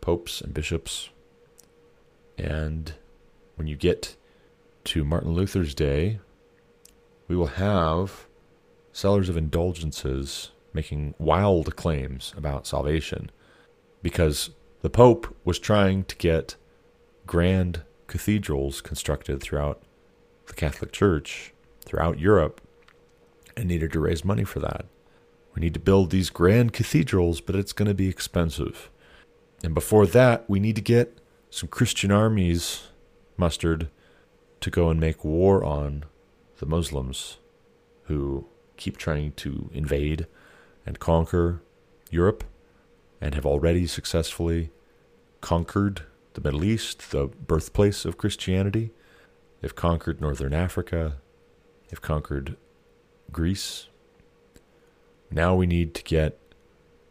popes 0.00 0.40
and 0.40 0.52
bishops. 0.52 1.10
And 2.36 2.94
when 3.54 3.68
you 3.68 3.76
get 3.76 4.16
to 4.84 5.04
Martin 5.04 5.32
Luther's 5.32 5.76
day, 5.76 6.18
we 7.28 7.36
will 7.36 7.46
have 7.46 8.26
sellers 8.92 9.28
of 9.28 9.36
indulgences 9.36 10.50
making 10.74 11.14
wild 11.18 11.76
claims 11.76 12.34
about 12.36 12.66
salvation 12.66 13.30
because 14.02 14.50
the 14.80 14.90
Pope 14.90 15.36
was 15.44 15.60
trying 15.60 16.02
to 16.04 16.16
get 16.16 16.56
grand 17.26 17.82
cathedrals 18.08 18.80
constructed 18.80 19.40
throughout 19.40 19.80
the 20.46 20.54
Catholic 20.54 20.90
Church, 20.90 21.54
throughout 21.84 22.18
Europe, 22.18 22.60
and 23.56 23.68
needed 23.68 23.92
to 23.92 24.00
raise 24.00 24.24
money 24.24 24.42
for 24.42 24.58
that. 24.58 24.86
We 25.54 25.60
need 25.60 25.74
to 25.74 25.80
build 25.80 26.10
these 26.10 26.30
grand 26.30 26.72
cathedrals, 26.72 27.40
but 27.40 27.56
it's 27.56 27.72
going 27.72 27.88
to 27.88 27.94
be 27.94 28.08
expensive. 28.08 28.90
And 29.62 29.74
before 29.74 30.06
that, 30.06 30.48
we 30.48 30.60
need 30.60 30.76
to 30.76 30.82
get 30.82 31.18
some 31.50 31.68
Christian 31.68 32.10
armies 32.10 32.88
mustered 33.36 33.88
to 34.60 34.70
go 34.70 34.88
and 34.88 34.98
make 34.98 35.24
war 35.24 35.62
on 35.62 36.04
the 36.58 36.66
Muslims 36.66 37.38
who 38.04 38.46
keep 38.76 38.96
trying 38.96 39.32
to 39.32 39.70
invade 39.72 40.26
and 40.86 40.98
conquer 40.98 41.60
Europe 42.10 42.44
and 43.20 43.34
have 43.34 43.46
already 43.46 43.86
successfully 43.86 44.70
conquered 45.40 46.02
the 46.34 46.40
Middle 46.40 46.64
East, 46.64 47.10
the 47.10 47.26
birthplace 47.26 48.04
of 48.04 48.18
Christianity. 48.18 48.90
They've 49.60 49.74
conquered 49.74 50.20
Northern 50.20 50.54
Africa. 50.54 51.18
They've 51.88 52.00
conquered 52.00 52.56
Greece. 53.30 53.88
Now 55.32 55.54
we 55.54 55.66
need 55.66 55.94
to 55.94 56.02
get 56.02 56.38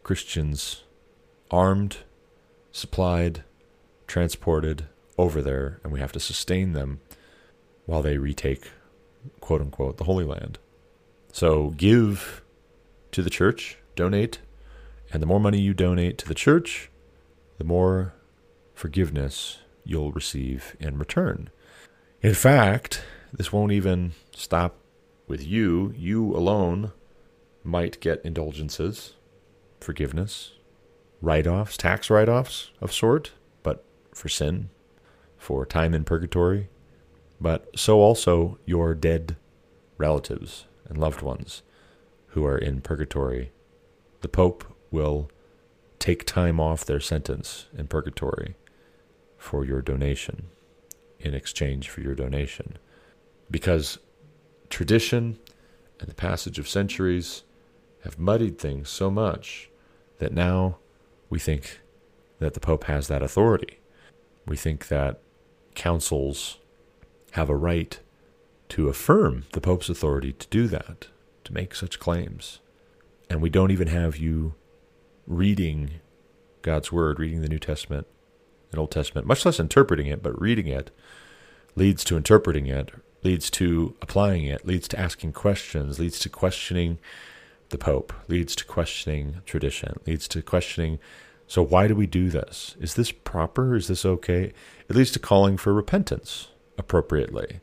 Christians 0.04 0.84
armed, 1.50 1.98
supplied, 2.70 3.42
transported 4.06 4.86
over 5.18 5.42
there, 5.42 5.80
and 5.82 5.92
we 5.92 5.98
have 5.98 6.12
to 6.12 6.20
sustain 6.20 6.72
them 6.72 7.00
while 7.84 8.00
they 8.00 8.18
retake, 8.18 8.70
quote 9.40 9.60
unquote, 9.60 9.96
the 9.96 10.04
Holy 10.04 10.24
Land. 10.24 10.58
So 11.32 11.70
give 11.70 12.42
to 13.10 13.22
the 13.22 13.30
church, 13.30 13.78
donate, 13.96 14.38
and 15.12 15.20
the 15.20 15.26
more 15.26 15.40
money 15.40 15.60
you 15.60 15.74
donate 15.74 16.16
to 16.18 16.28
the 16.28 16.34
church, 16.34 16.90
the 17.58 17.64
more 17.64 18.14
forgiveness 18.72 19.58
you'll 19.84 20.12
receive 20.12 20.76
in 20.78 20.96
return. 20.96 21.50
In 22.22 22.34
fact, 22.34 23.02
this 23.32 23.52
won't 23.52 23.72
even 23.72 24.12
stop 24.34 24.76
with 25.26 25.44
you. 25.44 25.92
You 25.96 26.36
alone 26.36 26.92
might 27.64 28.00
get 28.00 28.24
indulgences, 28.24 29.14
forgiveness, 29.80 30.52
write 31.20 31.46
offs, 31.46 31.76
tax 31.76 32.10
write 32.10 32.28
offs 32.28 32.70
of 32.80 32.92
sort, 32.92 33.32
but 33.62 33.84
for 34.12 34.28
sin, 34.28 34.68
for 35.36 35.64
time 35.64 35.94
in 35.94 36.04
purgatory, 36.04 36.68
but 37.40 37.68
so 37.78 38.00
also 38.00 38.58
your 38.64 38.94
dead 38.94 39.36
relatives 39.98 40.66
and 40.88 40.98
loved 40.98 41.22
ones 41.22 41.62
who 42.28 42.44
are 42.44 42.58
in 42.58 42.80
purgatory. 42.80 43.52
The 44.20 44.28
Pope 44.28 44.64
will 44.90 45.30
take 45.98 46.24
time 46.24 46.58
off 46.60 46.84
their 46.84 47.00
sentence 47.00 47.66
in 47.76 47.86
purgatory 47.86 48.56
for 49.36 49.64
your 49.64 49.82
donation, 49.82 50.46
in 51.18 51.34
exchange 51.34 51.88
for 51.88 52.00
your 52.00 52.14
donation. 52.14 52.78
Because 53.50 53.98
tradition 54.70 55.38
and 56.00 56.08
the 56.08 56.14
passage 56.14 56.58
of 56.58 56.68
centuries 56.68 57.42
have 58.04 58.18
muddied 58.18 58.58
things 58.58 58.88
so 58.88 59.10
much 59.10 59.70
that 60.18 60.32
now 60.32 60.78
we 61.30 61.38
think 61.38 61.80
that 62.38 62.54
the 62.54 62.60
Pope 62.60 62.84
has 62.84 63.08
that 63.08 63.22
authority. 63.22 63.78
We 64.46 64.56
think 64.56 64.88
that 64.88 65.20
councils 65.74 66.58
have 67.32 67.48
a 67.48 67.56
right 67.56 67.98
to 68.70 68.88
affirm 68.88 69.44
the 69.52 69.60
Pope's 69.60 69.88
authority 69.88 70.32
to 70.32 70.46
do 70.48 70.66
that, 70.68 71.08
to 71.44 71.52
make 71.52 71.74
such 71.74 71.98
claims. 72.00 72.60
And 73.30 73.40
we 73.40 73.50
don't 73.50 73.70
even 73.70 73.88
have 73.88 74.16
you 74.16 74.54
reading 75.26 76.00
God's 76.62 76.90
Word, 76.90 77.18
reading 77.18 77.42
the 77.42 77.48
New 77.48 77.58
Testament 77.58 78.06
and 78.70 78.78
Old 78.78 78.90
Testament, 78.90 79.26
much 79.26 79.44
less 79.44 79.60
interpreting 79.60 80.06
it, 80.06 80.22
but 80.22 80.40
reading 80.40 80.66
it 80.66 80.90
leads 81.76 82.04
to 82.04 82.16
interpreting 82.16 82.66
it, 82.66 82.90
leads 83.22 83.50
to 83.50 83.94
applying 84.02 84.44
it, 84.44 84.66
leads 84.66 84.88
to 84.88 84.98
asking 84.98 85.32
questions, 85.32 85.98
leads 85.98 86.18
to 86.20 86.28
questioning 86.28 86.98
the 87.72 87.78
Pope, 87.78 88.12
leads 88.28 88.54
to 88.56 88.64
questioning 88.64 89.42
tradition, 89.44 89.98
leads 90.06 90.28
to 90.28 90.42
questioning 90.42 91.00
so 91.52 91.62
why 91.62 91.86
do 91.86 91.94
we 91.94 92.06
do 92.06 92.30
this? 92.30 92.76
Is 92.80 92.94
this 92.94 93.12
proper? 93.12 93.76
Is 93.76 93.88
this 93.88 94.06
okay? 94.06 94.54
It 94.88 94.96
leads 94.96 95.10
to 95.10 95.18
calling 95.18 95.58
for 95.58 95.74
repentance 95.74 96.48
appropriately 96.78 97.60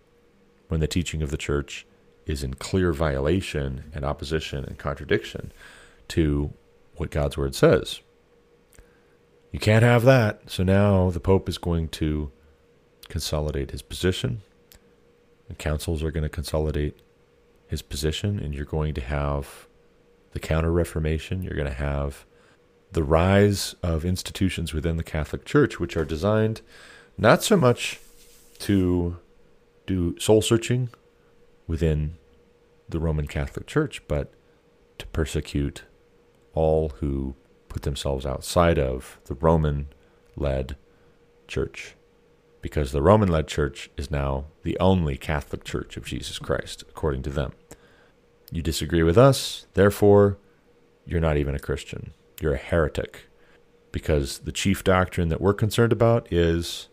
when 0.68 0.80
the 0.80 0.88
teaching 0.88 1.24
of 1.24 1.32
the 1.32 1.38
church 1.38 1.88
is 2.28 2.44
in 2.44 2.54
clear 2.54 2.94
violation 2.94 3.86
and 3.96 4.06
opposition 4.06 4.64
and 4.64 4.78
contradiction 4.78 5.52
to 6.10 6.54
what 6.98 7.10
God's 7.10 7.36
word 7.36 7.56
says. 7.56 8.02
You 9.52 9.58
can't 9.58 9.82
have 9.84 10.04
that. 10.04 10.52
So 10.52 10.62
now 10.62 11.10
the 11.10 11.20
Pope 11.20 11.50
is 11.50 11.58
going 11.58 11.88
to 11.90 12.32
consolidate 13.08 13.72
his 13.72 13.82
position, 13.82 14.44
and 15.48 15.58
councils 15.58 16.04
are 16.04 16.12
going 16.12 16.22
to 16.22 16.30
consolidate 16.30 17.00
his 17.66 17.82
position, 17.82 18.38
and 18.38 18.54
you're 18.54 18.66
going 18.66 18.94
to 18.94 19.02
have 19.02 19.66
the 20.32 20.40
Counter 20.40 20.72
Reformation. 20.72 21.44
You're 21.44 21.56
going 21.56 21.68
to 21.68 21.74
have 21.74 22.26
the 22.92 23.04
rise 23.04 23.76
of 23.84 24.04
institutions 24.04 24.74
within 24.74 24.98
the 24.98 25.04
Catholic 25.04 25.46
Church, 25.46 25.80
which 25.80 25.96
are 25.96 26.06
designed 26.06 26.62
not 27.18 27.44
so 27.44 27.58
much 27.58 28.00
to 28.60 29.18
do 29.86 30.18
soul 30.20 30.42
searching 30.42 30.90
within 31.68 32.16
the 32.88 33.00
Roman 33.00 33.28
Catholic 33.28 33.68
Church, 33.68 34.02
but 34.08 34.34
to 34.98 35.06
persecute 35.08 35.84
all 36.54 36.90
who 37.00 37.36
put 37.68 37.84
themselves 37.84 38.26
outside 38.26 38.80
of 38.80 39.20
the 39.26 39.36
Roman 39.36 39.88
led 40.36 40.76
church. 41.48 41.96
Because 42.62 42.92
the 42.92 43.02
Roman 43.02 43.30
led 43.30 43.48
church 43.48 43.90
is 43.96 44.12
now 44.12 44.46
the 44.64 44.78
only 44.80 45.16
Catholic 45.16 45.64
church 45.64 45.96
of 45.96 46.06
Jesus 46.06 46.40
Christ, 46.40 46.84
according 46.90 47.22
to 47.24 47.30
them. 47.30 47.54
You 48.52 48.62
disagree 48.62 49.04
with 49.04 49.18
us, 49.18 49.68
therefore, 49.74 50.38
you're 51.06 51.20
not 51.20 51.38
even 51.38 51.56
a 51.56 51.60
Christian. 51.60 52.14
You're 52.42 52.54
a 52.54 52.58
heretic. 52.58 53.28
Because 53.92 54.40
the 54.40 54.52
chief 54.52 54.84
doctrine 54.84 55.30
that 55.30 55.42
we're 55.42 55.54
concerned 55.54 55.92
about 55.92 56.32
is 56.32 56.90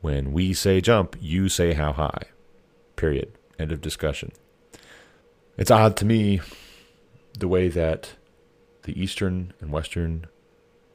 when 0.00 0.32
we 0.32 0.52
say 0.52 0.80
jump, 0.80 1.16
you 1.20 1.48
say 1.48 1.72
how 1.72 1.92
high. 1.92 2.24
Period. 2.96 3.32
End 3.58 3.72
of 3.72 3.80
discussion. 3.80 4.32
It's 5.56 5.70
odd 5.70 5.96
to 5.98 6.04
me 6.04 6.40
the 7.38 7.48
way 7.48 7.68
that 7.68 8.14
the 8.82 9.00
eastern 9.00 9.52
and 9.60 9.72
western 9.72 10.26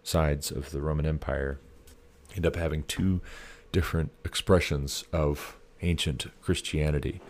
sides 0.04 0.52
of 0.52 0.72
the 0.72 0.82
Roman 0.82 1.06
Empire 1.06 1.60
end 2.36 2.46
up 2.46 2.56
having 2.56 2.84
two 2.84 3.22
different 3.72 4.12
expressions 4.26 5.04
of 5.12 5.58
ancient 5.82 6.28
Christianity. 6.42 7.22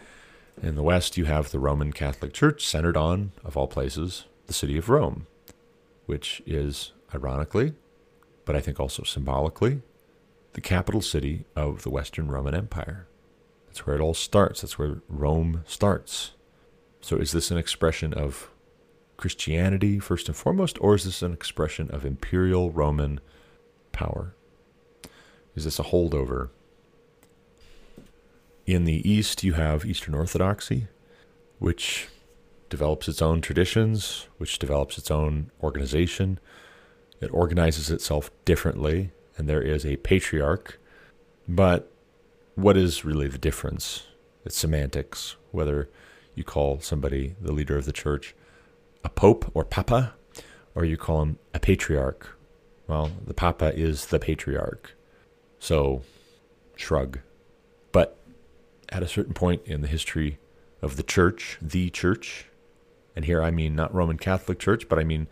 In 0.61 0.75
the 0.75 0.83
West, 0.83 1.17
you 1.17 1.23
have 1.23 1.51
the 1.51 1.59
Roman 1.59 1.93
Catholic 1.93 2.33
Church 2.33 2.67
centered 2.67 2.97
on, 2.97 3.31
of 3.45 3.55
all 3.55 3.67
places, 3.67 4.25
the 4.47 4.53
city 4.53 4.77
of 4.77 4.89
Rome, 4.89 5.25
which 6.05 6.41
is, 6.45 6.91
ironically, 7.15 7.75
but 8.43 8.57
I 8.57 8.59
think 8.59 8.77
also 8.77 9.03
symbolically, 9.03 9.81
the 10.53 10.61
capital 10.61 11.01
city 11.01 11.45
of 11.55 11.83
the 11.83 11.89
Western 11.89 12.27
Roman 12.27 12.53
Empire. 12.53 13.07
That's 13.67 13.85
where 13.85 13.95
it 13.95 14.01
all 14.01 14.13
starts. 14.13 14.61
That's 14.61 14.77
where 14.77 15.01
Rome 15.07 15.63
starts. 15.65 16.31
So, 16.99 17.15
is 17.15 17.31
this 17.31 17.51
an 17.51 17.57
expression 17.57 18.13
of 18.13 18.49
Christianity 19.15 19.97
first 19.99 20.27
and 20.27 20.35
foremost, 20.35 20.77
or 20.81 20.95
is 20.95 21.05
this 21.05 21.21
an 21.21 21.31
expression 21.31 21.89
of 21.91 22.03
imperial 22.03 22.71
Roman 22.71 23.21
power? 23.93 24.33
Is 25.55 25.63
this 25.63 25.79
a 25.79 25.83
holdover? 25.83 26.49
In 28.69 28.85
the 28.85 29.09
East, 29.09 29.43
you 29.43 29.53
have 29.53 29.83
Eastern 29.83 30.13
Orthodoxy, 30.13 30.89
which 31.57 32.07
develops 32.69 33.07
its 33.07 33.19
own 33.19 33.41
traditions, 33.41 34.27
which 34.37 34.59
develops 34.59 34.95
its 34.99 35.09
own 35.09 35.49
organization. 35.63 36.39
It 37.19 37.33
organizes 37.33 37.89
itself 37.89 38.29
differently, 38.45 39.09
and 39.35 39.49
there 39.49 39.63
is 39.63 39.87
a 39.87 39.97
patriarch. 39.97 40.77
But 41.47 41.91
what 42.53 42.77
is 42.77 43.03
really 43.03 43.27
the 43.27 43.39
difference? 43.39 44.03
It's 44.45 44.59
semantics, 44.59 45.35
whether 45.49 45.89
you 46.35 46.43
call 46.43 46.79
somebody 46.79 47.33
the 47.41 47.51
leader 47.51 47.75
of 47.75 47.85
the 47.85 47.91
church 47.91 48.35
a 49.03 49.09
pope 49.09 49.49
or 49.55 49.65
papa, 49.65 50.13
or 50.75 50.85
you 50.85 50.95
call 50.95 51.23
him 51.23 51.39
a 51.55 51.59
patriarch. 51.59 52.37
Well, 52.85 53.13
the 53.25 53.33
papa 53.33 53.73
is 53.75 54.05
the 54.05 54.19
patriarch. 54.19 54.93
So, 55.57 56.03
shrug. 56.75 57.17
At 58.91 59.03
a 59.03 59.07
certain 59.07 59.33
point 59.33 59.61
in 59.65 59.81
the 59.81 59.87
history 59.87 60.39
of 60.81 60.97
the 60.97 61.03
church, 61.03 61.57
the 61.61 61.89
church, 61.89 62.45
and 63.15 63.25
here 63.25 63.41
I 63.41 63.51
mean 63.51 63.75
not 63.75 63.93
Roman 63.93 64.17
Catholic 64.17 64.59
Church, 64.59 64.87
but 64.89 64.97
I 64.97 65.03
mean 65.03 65.27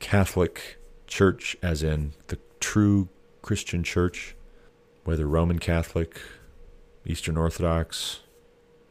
Catholic 0.00 0.78
Church 1.06 1.56
as 1.62 1.82
in 1.82 2.12
the 2.26 2.38
true 2.60 3.08
Christian 3.42 3.82
church, 3.82 4.34
whether 5.04 5.26
Roman 5.26 5.58
Catholic, 5.58 6.20
Eastern 7.06 7.36
Orthodox, 7.36 8.20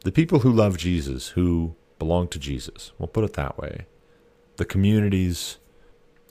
the 0.04 0.12
people 0.12 0.40
who 0.40 0.52
love 0.52 0.76
Jesus, 0.76 1.28
who 1.28 1.76
belong 1.98 2.28
to 2.28 2.38
Jesus, 2.38 2.92
we'll 2.98 3.08
put 3.08 3.24
it 3.24 3.34
that 3.34 3.58
way, 3.58 3.86
the 4.56 4.64
communities 4.64 5.58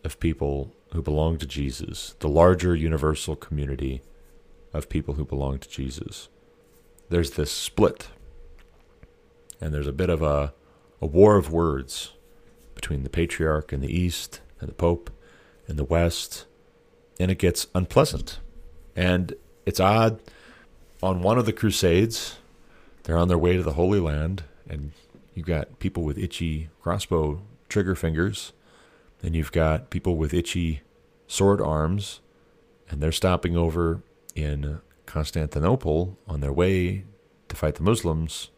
of 0.03 0.19
people 0.19 0.73
who 0.93 1.01
belong 1.01 1.37
to 1.37 1.45
Jesus, 1.45 2.15
the 2.19 2.29
larger 2.29 2.75
universal 2.75 3.35
community 3.35 4.01
of 4.73 4.89
people 4.89 5.15
who 5.15 5.25
belong 5.25 5.59
to 5.59 5.69
Jesus. 5.69 6.29
There's 7.09 7.31
this 7.31 7.51
split, 7.51 8.09
and 9.61 9.73
there's 9.73 9.87
a 9.87 9.93
bit 9.93 10.09
of 10.09 10.21
a, 10.21 10.53
a 11.01 11.05
war 11.05 11.37
of 11.37 11.51
words 11.51 12.13
between 12.75 13.03
the 13.03 13.09
patriarch 13.09 13.71
in 13.71 13.81
the 13.81 13.95
east 13.95 14.41
and 14.59 14.69
the 14.69 14.73
pope 14.73 15.09
in 15.67 15.77
the 15.77 15.83
west, 15.83 16.45
and 17.19 17.31
it 17.31 17.39
gets 17.39 17.67
unpleasant. 17.73 18.39
And 18.95 19.33
it's 19.65 19.79
odd. 19.79 20.19
On 21.01 21.21
one 21.21 21.37
of 21.37 21.45
the 21.45 21.53
crusades, 21.53 22.37
they're 23.03 23.17
on 23.17 23.27
their 23.27 23.37
way 23.37 23.55
to 23.55 23.63
the 23.63 23.73
Holy 23.73 23.99
Land, 23.99 24.43
and 24.67 24.91
you've 25.33 25.45
got 25.45 25.79
people 25.79 26.03
with 26.03 26.17
itchy 26.17 26.69
crossbow 26.81 27.41
trigger 27.69 27.95
fingers 27.95 28.53
then 29.21 29.33
you've 29.33 29.51
got 29.51 29.89
people 29.89 30.15
with 30.15 30.33
itchy 30.33 30.81
sword 31.27 31.61
arms, 31.61 32.21
and 32.89 33.01
they're 33.01 33.11
stopping 33.11 33.57
over 33.57 34.01
in 34.35 34.79
Constantinople 35.07 36.19
on 36.27 36.41
their 36.41 36.53
way 36.53 37.05
to 37.49 37.55
fight 37.55 37.75
the 37.75 37.83
Muslims. 37.83 38.51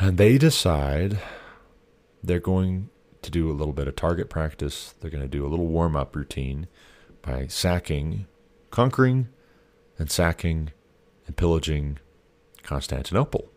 And 0.00 0.18
they 0.18 0.38
decide 0.38 1.20
they're 2.22 2.40
going 2.40 2.90
to 3.22 3.30
do 3.30 3.50
a 3.50 3.54
little 3.54 3.72
bit 3.72 3.86
of 3.86 3.94
target 3.94 4.28
practice. 4.28 4.94
They're 5.00 5.10
going 5.10 5.22
to 5.22 5.28
do 5.28 5.46
a 5.46 5.48
little 5.48 5.68
warm 5.68 5.94
up 5.94 6.16
routine 6.16 6.66
by 7.22 7.46
sacking, 7.46 8.26
conquering, 8.70 9.28
and 9.98 10.10
sacking 10.10 10.72
and 11.26 11.36
pillaging 11.36 11.98
Constantinople. 12.62 13.50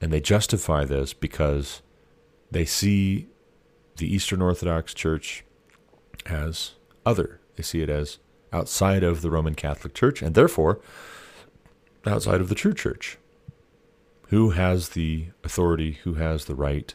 And 0.00 0.12
they 0.12 0.20
justify 0.20 0.84
this 0.84 1.12
because 1.12 1.82
they 2.50 2.64
see 2.64 3.26
the 3.96 4.12
Eastern 4.12 4.40
Orthodox 4.40 4.94
Church 4.94 5.44
as 6.24 6.72
other. 7.04 7.40
They 7.56 7.62
see 7.62 7.82
it 7.82 7.90
as 7.90 8.18
outside 8.52 9.02
of 9.02 9.22
the 9.22 9.30
Roman 9.30 9.54
Catholic 9.54 9.94
Church 9.94 10.22
and 10.22 10.34
therefore 10.34 10.80
outside 12.06 12.40
of 12.40 12.48
the 12.48 12.54
true 12.54 12.74
church. 12.74 13.18
Who 14.28 14.50
has 14.50 14.90
the 14.90 15.26
authority, 15.44 15.92
who 16.02 16.14
has 16.14 16.44
the 16.46 16.54
right 16.54 16.94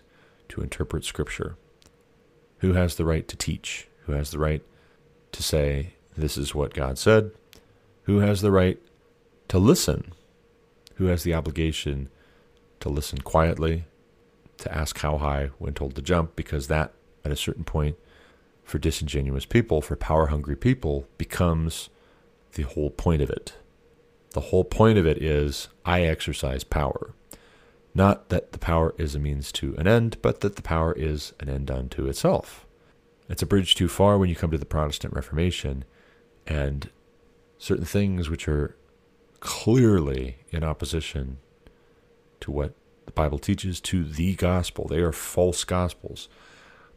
to 0.50 0.62
interpret 0.62 1.06
Scripture? 1.06 1.56
Who 2.60 2.74
has 2.74 2.96
the 2.96 3.06
right 3.06 3.28
to 3.28 3.38
teach? 3.38 3.88
Who 4.06 4.12
has 4.14 4.32
the 4.32 4.40
right 4.40 4.62
to 5.32 5.44
say, 5.44 5.94
this 6.18 6.38
is 6.38 6.54
what 6.54 6.74
God 6.74 6.98
said? 6.98 7.32
Who 8.04 8.20
has 8.20 8.42
the 8.42 8.52
right 8.52 8.80
to 9.48 9.58
listen? 9.60 10.14
Who 10.96 11.06
has 11.06 11.24
the 11.24 11.34
obligation 11.34 12.10
to 12.82 12.90
listen 12.90 13.20
quietly, 13.22 13.86
to 14.58 14.76
ask 14.76 15.00
how 15.00 15.18
high 15.18 15.52
when 15.58 15.74
told 15.74 15.96
to 15.96 16.02
jump? 16.02 16.36
Because 16.36 16.68
that, 16.68 16.94
at 17.24 17.32
a 17.32 17.38
certain 17.38 17.64
point, 17.64 17.96
for 18.64 18.78
disingenuous 18.78 19.46
people, 19.46 19.82
for 19.82 19.96
power 19.96 20.28
hungry 20.28 20.56
people, 20.56 21.08
becomes 21.18 21.90
the 22.54 22.64
whole 22.64 22.90
point 22.90 23.22
of 23.22 23.30
it. 23.30 23.54
The 24.32 24.42
whole 24.42 24.64
point 24.64 24.98
of 24.98 25.06
it 25.06 25.22
is 25.22 25.68
I 25.86 26.02
exercise 26.02 26.64
power. 26.64 27.14
Not 27.94 28.30
that 28.30 28.54
the 28.54 28.60
power 28.60 28.96
is 28.98 29.16
a 29.16 29.20
means 29.20 29.52
to 29.54 29.76
an 29.78 29.88
end, 29.88 30.18
but 30.22 30.40
that 30.42 30.56
the 30.56 30.62
power 30.62 30.94
is 30.94 31.34
an 31.40 31.50
end 31.50 31.70
unto 31.70 32.08
itself. 32.08 32.66
It's 33.28 33.42
a 33.42 33.46
bridge 33.46 33.76
too 33.76 33.88
far 33.88 34.18
when 34.18 34.30
you 34.30 34.36
come 34.36 34.52
to 34.52 34.58
the 34.58 34.66
Protestant 34.66 35.14
Reformation 35.14 35.84
and 36.48 36.90
certain 37.58 37.86
things 37.86 38.30
which 38.30 38.48
are 38.48 38.76
clearly 39.40 40.38
in 40.50 40.64
opposition 40.64 41.38
to 42.40 42.52
what 42.52 42.74
the 43.06 43.12
Bible 43.12 43.40
teaches, 43.40 43.82
to 43.82 44.04
the 44.04 44.36
gospel. 44.36 44.88
They 44.88 45.00
are 45.00 45.12
false 45.12 45.64
gospels 45.64 46.30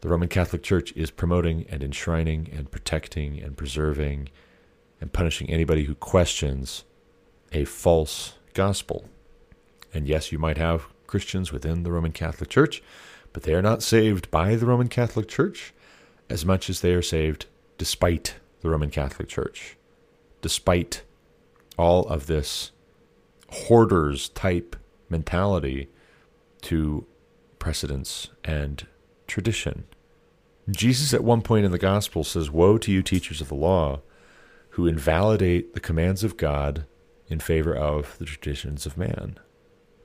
the 0.05 0.11
Roman 0.11 0.29
Catholic 0.29 0.63
Church 0.63 0.93
is 0.95 1.11
promoting 1.11 1.65
and 1.71 1.83
enshrining 1.83 2.51
and 2.53 2.71
protecting 2.71 3.41
and 3.41 3.57
preserving 3.57 4.29
and 5.01 5.11
punishing 5.11 5.49
anybody 5.49 5.85
who 5.85 5.95
questions 5.95 6.85
a 7.55 7.65
false 7.65 8.35
gospel. 8.53 9.09
And 9.95 10.09
yes, 10.09 10.33
you 10.33 10.39
might 10.39 10.59
have 10.59 10.89
Christians 11.07 11.53
within 11.53 11.85
the 11.85 11.93
Roman 11.93 12.13
Catholic 12.13 12.51
Church, 12.51 12.83
but 13.33 13.45
they 13.45 13.55
are 13.55 13.63
not 13.63 13.83
saved 13.83 14.31
by 14.31 14.57
the 14.57 14.67
Roman 14.67 14.89
Catholic 14.89 15.29
Church 15.29 15.73
as 16.29 16.45
much 16.45 16.69
as 16.69 16.81
they 16.81 16.93
are 16.93 17.03
saved 17.03 17.47
despite 17.79 18.35
the 18.61 18.71
Roman 18.71 18.91
Catholic 18.91 19.29
Church, 19.29 19.77
despite 20.43 21.03
all 21.79 22.07
of 22.09 22.27
this 22.27 22.73
hoarders 23.51 24.31
type 24.31 24.75
mentality 25.09 25.89
to 26.63 27.07
precedence 27.59 28.29
and 28.43 28.87
tradition. 29.27 29.85
Jesus, 30.71 31.15
at 31.15 31.23
one 31.23 31.43
point 31.43 31.67
in 31.67 31.73
the 31.73 31.79
gospel, 31.79 32.25
says, 32.25 32.51
Woe 32.51 32.79
to 32.79 32.91
you, 32.91 33.03
teachers 33.03 33.41
of 33.41 33.49
the 33.49 33.55
law, 33.55 34.01
who 34.71 34.87
invalidate 34.87 35.75
the 35.75 35.81
commands 35.81 36.25
of 36.25 36.37
God 36.37 36.87
in 37.35 37.41
favor 37.41 37.75
of 37.75 38.17
the 38.19 38.25
traditions 38.25 38.87
of 38.87 38.97
man. 38.97 39.37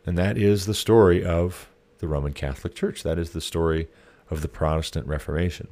And 0.03 0.17
that 0.17 0.35
is 0.35 0.65
the 0.65 0.73
story 0.73 1.23
of 1.23 1.69
the 1.99 2.07
Roman 2.07 2.33
Catholic 2.33 2.73
Church. 2.73 3.03
That 3.03 3.19
is 3.19 3.29
the 3.29 3.39
story 3.39 3.87
of 4.31 4.41
the 4.41 4.47
Protestant 4.47 5.05
Reformation. 5.05 5.67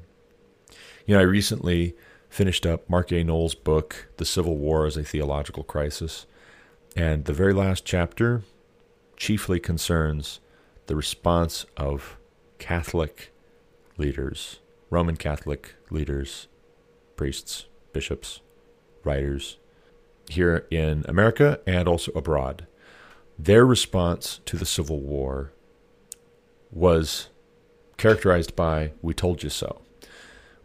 You 1.07 1.15
know, 1.15 1.19
I 1.19 1.23
recently 1.23 1.95
finished 2.29 2.67
up 2.67 2.88
Mark 2.88 3.11
A. 3.11 3.23
Noll's 3.23 3.55
book, 3.55 4.07
The 4.17 4.25
Civil 4.25 4.55
War 4.55 4.86
as 4.86 4.97
a 4.97 5.03
Theological 5.03 5.63
Crisis. 5.63 6.27
And 6.95 7.25
the 7.25 7.34
very 7.34 7.53
last 7.53 7.86
chapter 7.86 8.43
chiefly 9.15 9.59
concerns 9.59 10.39
the 10.86 10.95
response 10.95 11.65
of 11.75 12.17
Catholic 12.59 13.34
leaders 13.97 14.59
Roman 14.91 15.17
Catholic 15.17 15.73
leaders, 15.89 16.47
priests, 17.15 17.65
bishops, 17.93 18.41
writers 19.03 19.57
here 20.30 20.65
in 20.69 21.05
America 21.07 21.59
and 21.65 21.88
also 21.88 22.11
abroad. 22.13 22.67
Their 23.39 23.65
response 23.65 24.39
to 24.45 24.57
the 24.57 24.65
Civil 24.65 24.99
War 24.99 25.51
was 26.71 27.30
characterized 27.97 28.55
by, 28.55 28.91
We 29.01 29.13
told 29.13 29.43
you 29.43 29.49
so. 29.49 29.82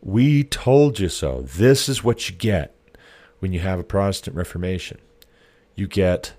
We 0.00 0.44
told 0.44 0.98
you 0.98 1.08
so. 1.08 1.42
This 1.42 1.88
is 1.88 2.02
what 2.02 2.28
you 2.28 2.34
get 2.34 2.74
when 3.38 3.52
you 3.52 3.60
have 3.60 3.78
a 3.78 3.84
Protestant 3.84 4.36
Reformation. 4.36 4.98
You 5.74 5.86
get 5.86 6.34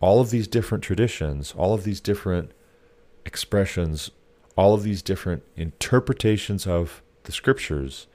all 0.00 0.20
of 0.20 0.30
these 0.30 0.48
different 0.48 0.84
traditions, 0.84 1.54
all 1.56 1.74
of 1.74 1.84
these 1.84 2.00
different 2.00 2.52
expressions, 3.24 4.10
all 4.56 4.74
of 4.74 4.82
these 4.82 5.02
different 5.02 5.42
interpretations 5.56 6.66
of 6.66 7.02
the 7.24 7.32
scriptures 7.32 8.06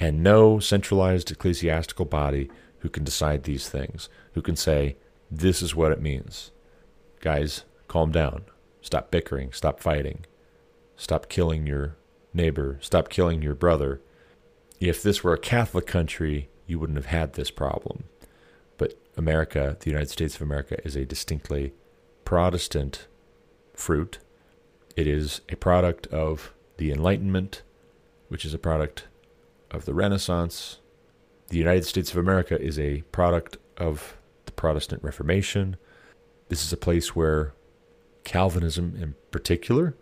and 0.00 0.22
no 0.22 0.58
centralized 0.58 1.30
ecclesiastical 1.30 2.04
body 2.04 2.50
who 2.80 2.88
can 2.88 3.04
decide 3.04 3.42
these 3.42 3.68
things, 3.68 4.08
who 4.32 4.42
can 4.42 4.56
say, 4.56 4.96
this 5.30 5.62
is 5.62 5.74
what 5.74 5.92
it 5.92 6.00
means. 6.00 6.52
Guys, 7.20 7.64
calm 7.86 8.12
down. 8.12 8.44
Stop 8.80 9.10
bickering. 9.10 9.52
Stop 9.52 9.80
fighting. 9.80 10.24
Stop 10.96 11.28
killing 11.28 11.66
your 11.66 11.96
neighbor. 12.32 12.78
Stop 12.80 13.08
killing 13.08 13.42
your 13.42 13.54
brother. 13.54 14.00
If 14.80 15.02
this 15.02 15.22
were 15.24 15.34
a 15.34 15.38
Catholic 15.38 15.86
country, 15.86 16.48
you 16.66 16.78
wouldn't 16.78 16.98
have 16.98 17.06
had 17.06 17.32
this 17.32 17.50
problem. 17.50 18.04
But 18.76 18.94
America, 19.16 19.76
the 19.80 19.90
United 19.90 20.10
States 20.10 20.36
of 20.36 20.42
America, 20.42 20.78
is 20.86 20.94
a 20.96 21.04
distinctly 21.04 21.72
Protestant 22.24 23.08
fruit. 23.74 24.18
It 24.96 25.06
is 25.06 25.40
a 25.48 25.56
product 25.56 26.06
of 26.08 26.52
the 26.76 26.92
Enlightenment, 26.92 27.62
which 28.28 28.44
is 28.44 28.54
a 28.54 28.58
product 28.58 29.08
of 29.70 29.84
the 29.84 29.94
Renaissance. 29.94 30.78
The 31.48 31.58
United 31.58 31.86
States 31.86 32.10
of 32.10 32.18
America 32.18 32.60
is 32.60 32.78
a 32.78 33.02
product 33.10 33.56
of 33.78 34.18
the 34.44 34.52
Protestant 34.52 35.02
Reformation. 35.02 35.76
This 36.48 36.62
is 36.64 36.72
a 36.72 36.76
place 36.76 37.16
where 37.16 37.54
Calvinism, 38.24 38.94
in 39.00 39.14
particular, 39.30 39.94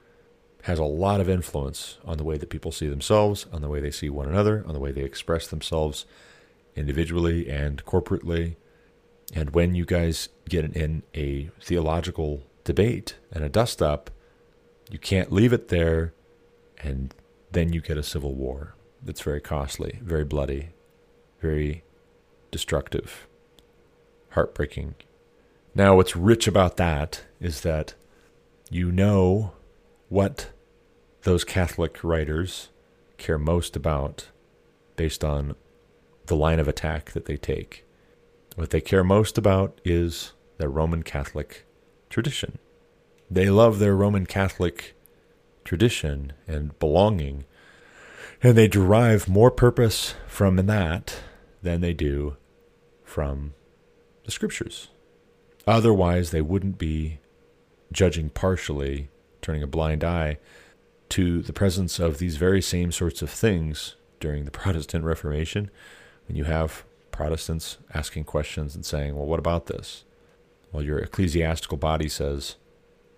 has 0.62 0.80
a 0.80 0.84
lot 0.84 1.20
of 1.20 1.28
influence 1.28 1.98
on 2.04 2.18
the 2.18 2.24
way 2.24 2.36
that 2.36 2.50
people 2.50 2.72
see 2.72 2.88
themselves, 2.88 3.46
on 3.52 3.62
the 3.62 3.68
way 3.68 3.78
they 3.78 3.92
see 3.92 4.10
one 4.10 4.28
another, 4.28 4.64
on 4.66 4.74
the 4.74 4.80
way 4.80 4.90
they 4.90 5.04
express 5.04 5.46
themselves 5.46 6.04
individually 6.74 7.48
and 7.48 7.84
corporately. 7.84 8.56
And 9.32 9.50
when 9.50 9.76
you 9.76 9.84
guys 9.84 10.28
get 10.48 10.64
in 10.64 11.04
a 11.14 11.50
theological 11.62 12.42
debate 12.64 13.14
and 13.30 13.44
a 13.44 13.48
dust 13.48 13.80
up, 13.80 14.10
you 14.90 14.98
can't 14.98 15.30
leave 15.30 15.52
it 15.52 15.68
there, 15.68 16.12
and 16.78 17.14
then 17.52 17.72
you 17.72 17.80
get 17.80 17.96
a 17.96 18.02
civil 18.02 18.34
war 18.34 18.74
that's 19.00 19.22
very 19.22 19.40
costly, 19.40 20.00
very 20.02 20.24
bloody, 20.24 20.70
very 21.40 21.84
destructive, 22.50 23.26
heartbreaking. 24.30 24.94
Now, 25.74 25.96
what's 25.96 26.16
rich 26.16 26.46
about 26.46 26.76
that 26.78 27.24
is 27.40 27.60
that 27.60 27.94
you 28.70 28.90
know 28.90 29.52
what 30.08 30.50
those 31.22 31.44
Catholic 31.44 32.02
writers 32.02 32.70
care 33.18 33.38
most 33.38 33.76
about 33.76 34.28
based 34.96 35.24
on 35.24 35.54
the 36.26 36.36
line 36.36 36.58
of 36.58 36.68
attack 36.68 37.12
that 37.12 37.26
they 37.26 37.36
take. 37.36 37.84
What 38.54 38.70
they 38.70 38.80
care 38.80 39.04
most 39.04 39.36
about 39.36 39.80
is 39.84 40.32
their 40.58 40.68
Roman 40.68 41.02
Catholic 41.02 41.66
tradition. 42.08 42.58
They 43.30 43.50
love 43.50 43.78
their 43.78 43.94
Roman 43.94 44.24
Catholic 44.24 44.96
tradition 45.64 46.32
and 46.46 46.78
belonging, 46.78 47.44
and 48.42 48.56
they 48.56 48.68
derive 48.68 49.28
more 49.28 49.50
purpose 49.50 50.14
from 50.26 50.56
that 50.56 51.18
than 51.62 51.80
they 51.80 51.92
do 51.92 52.36
from 53.04 53.54
the 54.24 54.30
scriptures. 54.30 54.88
Otherwise, 55.66 56.30
they 56.30 56.42
wouldn't 56.42 56.78
be 56.78 57.18
judging 57.92 58.28
partially, 58.28 59.08
turning 59.42 59.62
a 59.62 59.66
blind 59.66 60.04
eye 60.04 60.38
to 61.08 61.42
the 61.42 61.52
presence 61.52 61.98
of 61.98 62.18
these 62.18 62.36
very 62.36 62.60
same 62.60 62.92
sorts 62.92 63.22
of 63.22 63.30
things 63.30 63.96
during 64.20 64.44
the 64.44 64.50
Protestant 64.62 65.04
Reformation. 65.04 65.70
When 66.26 66.36
you 66.36 66.44
have 66.44 66.84
Protestants 67.10 67.78
asking 67.94 68.24
questions 68.24 68.74
and 68.74 68.84
saying, 68.84 69.16
well, 69.16 69.26
what 69.26 69.38
about 69.38 69.66
this? 69.66 70.04
Well, 70.72 70.82
your 70.82 70.98
ecclesiastical 70.98 71.78
body 71.78 72.08
says, 72.08 72.56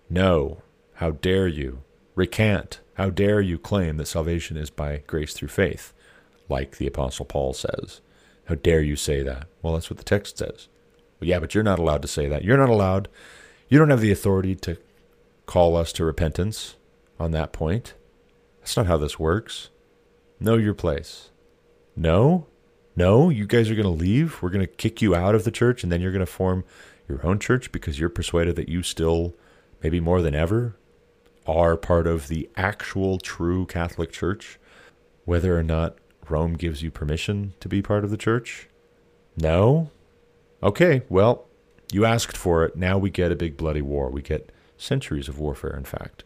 no, 0.09 0.61
how 0.95 1.11
dare 1.11 1.47
you? 1.47 1.83
Recant. 2.15 2.79
How 2.95 3.09
dare 3.09 3.41
you 3.41 3.57
claim 3.57 3.97
that 3.97 4.07
salvation 4.07 4.57
is 4.57 4.69
by 4.69 5.03
grace 5.07 5.33
through 5.33 5.47
faith, 5.49 5.93
like 6.47 6.77
the 6.77 6.87
Apostle 6.87 7.25
Paul 7.25 7.53
says? 7.53 8.01
How 8.49 8.55
dare 8.55 8.81
you 8.81 8.95
say 8.95 9.21
that? 9.21 9.47
Well, 9.61 9.73
that's 9.73 9.91
what 9.91 9.99
the 9.99 10.03
text 10.03 10.39
says. 10.39 10.67
Well, 11.19 11.29
yeah, 11.29 11.37
but 11.37 11.53
you're 11.53 11.63
not 11.63 11.77
allowed 11.77 12.01
to 12.01 12.07
say 12.07 12.27
that. 12.27 12.43
You're 12.43 12.57
not 12.57 12.69
allowed. 12.69 13.07
You 13.67 13.77
don't 13.77 13.91
have 13.91 14.01
the 14.01 14.11
authority 14.11 14.55
to 14.55 14.77
call 15.45 15.75
us 15.75 15.93
to 15.93 16.03
repentance 16.03 16.75
on 17.19 17.29
that 17.31 17.53
point. 17.53 17.93
That's 18.59 18.75
not 18.75 18.87
how 18.87 18.97
this 18.97 19.19
works. 19.19 19.69
Know 20.39 20.57
your 20.57 20.73
place. 20.73 21.29
No, 21.95 22.47
no, 22.95 23.29
you 23.29 23.45
guys 23.45 23.69
are 23.69 23.75
going 23.75 23.83
to 23.83 23.89
leave. 23.89 24.41
We're 24.41 24.49
going 24.49 24.65
to 24.65 24.67
kick 24.67 24.99
you 24.99 25.13
out 25.13 25.35
of 25.35 25.43
the 25.43 25.51
church, 25.51 25.83
and 25.83 25.91
then 25.91 26.01
you're 26.01 26.11
going 26.11 26.19
to 26.19 26.25
form 26.25 26.63
your 27.07 27.23
own 27.23 27.37
church 27.37 27.71
because 27.71 27.99
you're 27.99 28.09
persuaded 28.09 28.55
that 28.55 28.67
you 28.67 28.81
still, 28.81 29.35
maybe 29.83 29.99
more 29.99 30.23
than 30.23 30.33
ever, 30.33 30.75
are 31.45 31.77
part 31.77 32.07
of 32.07 32.29
the 32.29 32.49
actual 32.57 33.19
true 33.19 33.67
Catholic 33.67 34.11
Church, 34.11 34.57
whether 35.25 35.55
or 35.55 35.63
not 35.63 35.97
Rome 36.29 36.53
gives 36.53 36.81
you 36.81 36.91
permission 36.91 37.53
to 37.59 37.67
be 37.67 37.81
part 37.81 38.03
of 38.03 38.09
the 38.09 38.17
church. 38.17 38.67
No? 39.37 39.89
Okay, 40.61 41.03
well, 41.09 41.45
you 41.91 42.05
asked 42.05 42.37
for 42.37 42.65
it. 42.65 42.75
Now 42.75 42.97
we 42.97 43.09
get 43.09 43.31
a 43.31 43.35
big 43.35 43.57
bloody 43.57 43.81
war. 43.81 44.09
We 44.09 44.21
get 44.21 44.51
centuries 44.77 45.27
of 45.27 45.39
warfare, 45.39 45.75
in 45.75 45.85
fact 45.85 46.23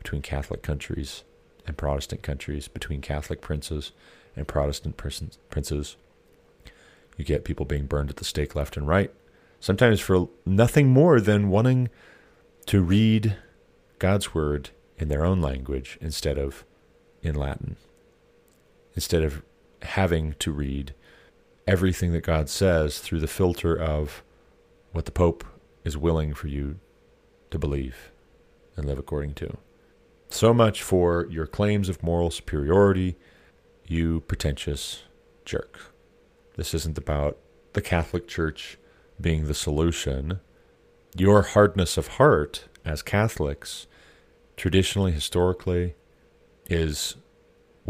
between 0.00 0.22
Catholic 0.22 0.62
countries 0.62 1.24
and 1.66 1.76
Protestant 1.76 2.22
countries, 2.22 2.68
between 2.68 3.02
Catholic 3.02 3.42
princes 3.42 3.92
and 4.34 4.48
Protestant 4.48 4.96
princes. 4.96 5.96
You 7.18 7.24
get 7.24 7.44
people 7.44 7.66
being 7.66 7.84
burned 7.84 8.08
at 8.08 8.16
the 8.16 8.24
stake 8.24 8.54
left 8.54 8.78
and 8.78 8.88
right, 8.88 9.12
sometimes 9.60 10.00
for 10.00 10.28
nothing 10.46 10.88
more 10.88 11.20
than 11.20 11.50
wanting 11.50 11.90
to 12.66 12.80
read 12.80 13.36
God's 13.98 14.34
word 14.34 14.70
in 14.96 15.08
their 15.08 15.24
own 15.24 15.42
language 15.42 15.98
instead 16.00 16.38
of 16.38 16.64
in 17.22 17.34
Latin, 17.34 17.76
instead 18.94 19.22
of 19.22 19.42
having 19.82 20.34
to 20.38 20.52
read 20.52 20.94
everything 21.66 22.12
that 22.12 22.22
God 22.22 22.48
says 22.48 22.98
through 22.98 23.20
the 23.20 23.26
filter 23.26 23.76
of 23.76 24.22
what 24.92 25.04
the 25.04 25.12
Pope 25.12 25.44
is 25.84 25.96
willing 25.96 26.34
for 26.34 26.48
you 26.48 26.78
to 27.50 27.58
believe 27.58 28.10
and 28.76 28.86
live 28.86 28.98
according 28.98 29.34
to. 29.34 29.56
So 30.28 30.54
much 30.54 30.82
for 30.82 31.26
your 31.30 31.46
claims 31.46 31.88
of 31.88 32.02
moral 32.02 32.30
superiority, 32.30 33.16
you 33.86 34.20
pretentious 34.20 35.02
jerk. 35.44 35.92
This 36.56 36.74
isn't 36.74 36.98
about 36.98 37.38
the 37.72 37.82
Catholic 37.82 38.28
Church 38.28 38.78
being 39.20 39.46
the 39.46 39.54
solution. 39.54 40.40
Your 41.16 41.42
hardness 41.42 41.96
of 41.96 42.08
heart 42.08 42.68
as 42.84 43.02
Catholics, 43.02 43.86
traditionally, 44.56 45.12
historically, 45.12 45.94
is 46.66 47.16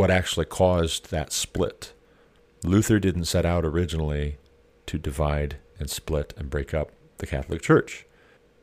what 0.01 0.11
actually 0.11 0.47
caused 0.47 1.11
that 1.11 1.31
split. 1.31 1.93
Luther 2.65 2.99
didn't 2.99 3.27
set 3.27 3.45
out 3.45 3.67
originally 3.67 4.39
to 4.87 4.97
divide 4.99 5.59
and 5.79 5.91
split 5.91 6.33
and 6.39 6.49
break 6.49 6.73
up 6.73 6.91
the 7.19 7.27
Catholic 7.27 7.61
Church. 7.61 8.07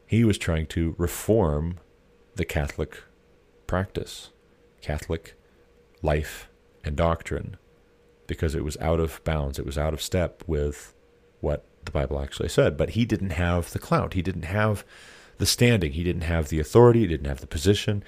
He 0.07 0.23
was 0.23 0.39
trying 0.39 0.65
to 0.67 0.95
reform 0.97 1.77
the 2.35 2.43
Catholic 2.43 3.03
practice, 3.67 4.31
Catholic 4.81 5.35
life 6.01 6.49
and 6.83 6.95
doctrine, 6.95 7.57
because 8.25 8.55
it 8.55 8.63
was 8.63 8.75
out 8.77 8.99
of 8.99 9.23
bounds. 9.23 9.59
It 9.59 9.65
was 9.65 9.77
out 9.77 9.93
of 9.93 10.01
step 10.01 10.43
with 10.47 10.95
what 11.39 11.65
the 11.85 11.91
Bible 11.91 12.19
actually 12.19 12.49
said. 12.49 12.77
But 12.77 12.91
he 12.91 13.05
didn't 13.05 13.29
have 13.29 13.73
the 13.73 13.79
clout. 13.79 14.15
He 14.15 14.23
didn't 14.23 14.45
have 14.45 14.83
the 15.37 15.45
standing. 15.45 15.91
He 15.91 16.03
didn't 16.03 16.21
have 16.21 16.49
the 16.49 16.59
authority. 16.59 17.01
He 17.01 17.07
didn't 17.07 17.27
have 17.27 17.41
the 17.41 17.45
position. 17.45 18.03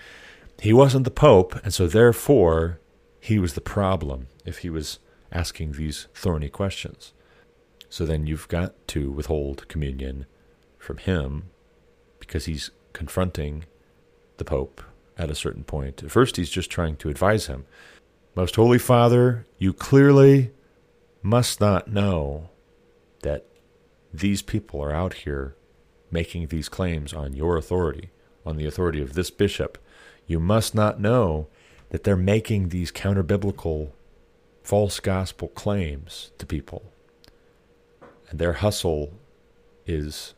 He 0.59 0.73
wasn't 0.73 1.03
the 1.03 1.11
Pope, 1.11 1.53
and 1.63 1.71
so 1.71 1.85
therefore 1.85 2.79
he 3.19 3.39
was 3.39 3.53
the 3.53 3.61
problem 3.61 4.27
if 4.45 4.59
he 4.59 4.69
was 4.69 4.99
asking 5.31 5.73
these 5.73 6.07
thorny 6.13 6.49
questions. 6.49 7.13
So 7.89 8.05
then 8.05 8.27
you've 8.27 8.47
got 8.47 8.87
to 8.89 9.11
withhold 9.11 9.67
communion 9.67 10.25
from 10.77 10.97
him 10.97 11.49
because 12.19 12.45
he's 12.45 12.71
confronting 12.93 13.65
the 14.37 14.45
Pope 14.45 14.81
at 15.17 15.29
a 15.29 15.35
certain 15.35 15.63
point. 15.63 16.03
At 16.03 16.11
first, 16.11 16.37
he's 16.37 16.49
just 16.49 16.69
trying 16.69 16.95
to 16.97 17.09
advise 17.09 17.47
him. 17.47 17.65
Most 18.35 18.55
Holy 18.55 18.79
Father, 18.79 19.45
you 19.57 19.73
clearly 19.73 20.51
must 21.21 21.59
not 21.59 21.91
know 21.91 22.49
that 23.21 23.45
these 24.13 24.41
people 24.41 24.81
are 24.81 24.93
out 24.93 25.13
here 25.13 25.55
making 26.11 26.47
these 26.47 26.69
claims 26.69 27.13
on 27.13 27.33
your 27.33 27.57
authority, 27.57 28.11
on 28.45 28.55
the 28.55 28.65
authority 28.65 29.01
of 29.01 29.13
this 29.13 29.29
bishop. 29.29 29.77
You 30.25 30.39
must 30.39 30.73
not 30.73 30.99
know 30.99 31.47
that 31.89 32.03
they're 32.03 32.15
making 32.15 32.69
these 32.69 32.91
counter 32.91 33.23
biblical 33.23 33.93
false 34.63 34.99
gospel 34.99 35.47
claims 35.49 36.31
to 36.37 36.45
people. 36.45 36.91
And 38.29 38.39
their 38.39 38.53
hustle 38.53 39.13
is 39.85 40.35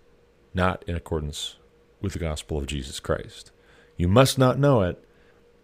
not 0.54 0.84
in 0.88 0.96
accordance 0.96 1.58
with 2.00 2.14
the 2.14 2.20
gospel 2.20 2.58
of 2.58 2.68
Jesus 2.68 3.00
Christ. 3.00 3.52
You 3.98 4.08
must 4.08 4.38
not 4.38 4.58
know 4.58 4.82
it. 4.82 5.04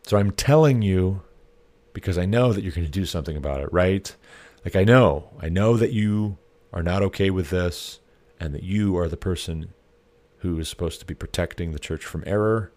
So 0.04 0.18
I'm 0.18 0.32
telling 0.32 0.82
you 0.82 1.22
because 1.94 2.18
I 2.18 2.26
know 2.26 2.54
that 2.54 2.62
you're 2.62 2.74
going 2.74 2.86
to 2.86 2.92
do 2.92 3.06
something 3.06 3.36
about 3.36 3.62
it, 3.62 3.74
right? 3.74 4.16
Like, 4.64 4.76
I 4.76 4.84
know, 4.84 5.30
I 5.42 5.50
know 5.50 5.78
that 5.78 5.94
you 5.94 6.38
are 6.72 6.84
not 6.84 7.02
okay 7.02 7.30
with 7.30 7.50
this 7.50 8.00
and 8.40 8.54
that 8.54 8.64
you 8.64 8.98
are 8.98 9.08
the 9.08 9.18
person 9.18 9.74
who 10.40 10.60
is 10.60 10.70
supposed 10.70 11.00
to 11.00 11.06
be 11.06 11.16
protecting 11.16 11.72
the 11.72 11.80
church 11.80 12.06
from 12.06 12.24
error, 12.28 12.72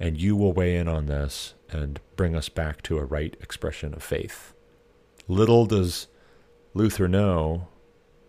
and 0.00 0.18
you 0.18 0.34
will 0.34 0.54
weigh 0.54 0.76
in 0.76 0.88
on 0.88 1.04
this 1.04 1.52
and 1.70 2.00
bring 2.16 2.34
us 2.36 2.48
back 2.48 2.82
to 2.82 2.98
a 2.98 3.04
right 3.04 3.36
expression 3.40 3.94
of 3.94 4.02
faith. 4.02 4.54
Little 5.28 5.66
does 5.66 6.08
Luther 6.74 7.08
know 7.08 7.68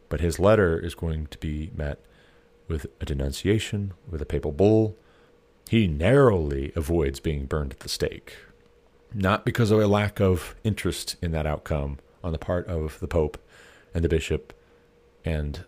But 0.09 0.21
his 0.21 0.39
letter 0.39 0.79
is 0.79 0.95
going 0.95 1.27
to 1.27 1.37
be 1.37 1.69
met 1.75 1.99
with 2.67 2.85
a 3.01 3.05
denunciation, 3.05 3.93
with 4.09 4.21
a 4.21 4.25
papal 4.25 4.51
bull. 4.51 4.95
He 5.69 5.87
narrowly 5.87 6.71
avoids 6.75 7.19
being 7.19 7.45
burned 7.45 7.73
at 7.73 7.79
the 7.81 7.89
stake, 7.89 8.37
not 9.13 9.45
because 9.45 9.69
of 9.71 9.79
a 9.79 9.87
lack 9.87 10.19
of 10.21 10.55
interest 10.63 11.17
in 11.21 11.31
that 11.31 11.45
outcome 11.45 11.99
on 12.23 12.31
the 12.31 12.37
part 12.37 12.67
of 12.67 12.99
the 12.99 13.07
Pope 13.07 13.37
and 13.93 14.03
the 14.03 14.09
bishop 14.09 14.53
and 15.25 15.65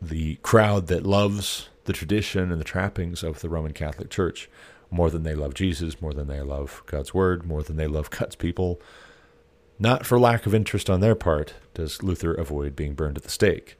the 0.00 0.36
crowd 0.36 0.88
that 0.88 1.06
loves 1.06 1.68
the 1.84 1.92
tradition 1.92 2.50
and 2.52 2.60
the 2.60 2.64
trappings 2.64 3.22
of 3.22 3.40
the 3.40 3.48
Roman 3.48 3.72
Catholic 3.72 4.10
Church 4.10 4.50
more 4.92 5.10
than 5.10 5.22
they 5.22 5.34
love 5.34 5.54
Jesus, 5.54 6.00
more 6.00 6.12
than 6.12 6.28
they 6.28 6.42
love 6.42 6.82
God's 6.86 7.14
Word, 7.14 7.44
more 7.44 7.62
than 7.62 7.76
they 7.76 7.86
love 7.86 8.10
God's 8.10 8.36
people. 8.36 8.80
Not 9.78 10.04
for 10.06 10.20
lack 10.20 10.46
of 10.46 10.54
interest 10.54 10.90
on 10.90 11.00
their 11.00 11.14
part 11.14 11.54
does 11.74 12.02
Luther 12.02 12.34
avoid 12.34 12.76
being 12.76 12.94
burned 12.94 13.16
at 13.16 13.24
the 13.24 13.30
stake, 13.30 13.76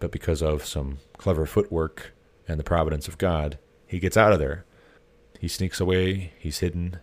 but 0.00 0.10
because 0.10 0.42
of 0.42 0.64
some 0.64 0.98
clever 1.18 1.44
footwork 1.46 2.12
and 2.48 2.58
the 2.58 2.64
providence 2.64 3.06
of 3.06 3.18
God, 3.18 3.58
he 3.86 3.98
gets 3.98 4.16
out 4.16 4.32
of 4.32 4.38
there. 4.38 4.64
He 5.38 5.48
sneaks 5.48 5.80
away, 5.80 6.32
he's 6.38 6.58
hidden. 6.58 6.98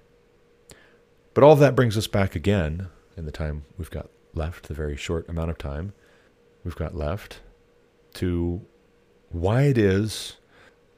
But 1.34 1.44
all 1.44 1.54
of 1.54 1.60
that 1.60 1.76
brings 1.76 1.98
us 1.98 2.08
back 2.08 2.36
again 2.36 2.90
in 3.16 3.26
the 3.26 3.32
time 3.32 3.66
we've 3.78 3.92
got 3.92 4.10
left, 4.34 4.68
the 4.68 4.74
very 4.74 4.98
short 4.98 5.30
amount 5.30 5.52
of 5.52 5.58
time 5.58 5.94
we've 6.64 6.76
got 6.76 6.96
left, 6.96 7.42
to 8.16 8.66
why 9.30 9.64
it 9.64 9.78
is 9.78 10.38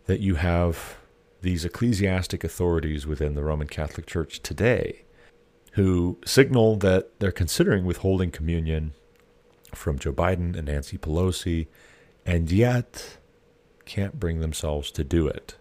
that 0.06 0.22
you 0.22 0.36
have 0.36 0.98
these 1.42 1.66
ecclesiastic 1.66 2.44
authorities 2.44 3.06
within 3.06 3.36
the 3.36 3.44
Roman 3.44 3.68
Catholic 3.68 4.06
Church 4.06 4.42
today 4.42 5.04
who 5.78 6.18
signal 6.26 6.76
that 6.78 7.20
they're 7.20 7.32
considering 7.32 7.86
withholding 7.86 8.32
communion 8.32 8.94
from 9.76 10.00
Joe 10.00 10.12
Biden 10.12 10.58
and 10.58 10.66
Nancy 10.66 10.98
Pelosi, 10.98 11.68
and 12.26 12.52
yet 12.52 13.18
can't 13.86 14.20
bring 14.20 14.40
themselves 14.40 14.90
to 14.90 15.04
do 15.04 15.28
it. 15.28 15.56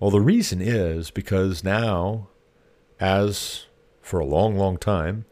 Well, 0.00 0.10
the 0.10 0.22
reason 0.22 0.62
is 0.62 1.10
because 1.10 1.62
now, 1.62 2.28
as 2.98 3.66
for 4.00 4.20
a 4.20 4.24
long, 4.24 4.56
long 4.56 4.78
time, 4.78 5.26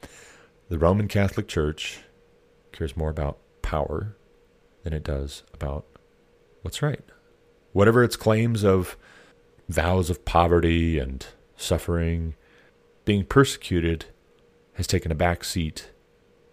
the 0.68 0.78
Roman 0.78 1.09
Catholic 1.09 1.49
Church 1.49 2.01
cares 2.72 2.95
more 2.95 3.09
about 3.09 3.39
power 3.62 4.16
than 4.83 4.93
it 4.93 5.03
does 5.03 5.45
about 5.55 5.87
what's 6.61 6.83
right. 6.83 7.05
Whatever 7.72 8.05
its 8.05 8.16
claims 8.16 8.64
of 8.64 8.99
vows 9.71 10.11
of 10.11 10.25
poverty 10.25 10.99
and 10.99 11.27
suffering, 11.57 12.35
being 13.05 13.25
persecuted 13.25 14.07
has 14.75 14.87
taken 14.87 15.12
a 15.12 15.14
back 15.14 15.45
seat 15.45 15.91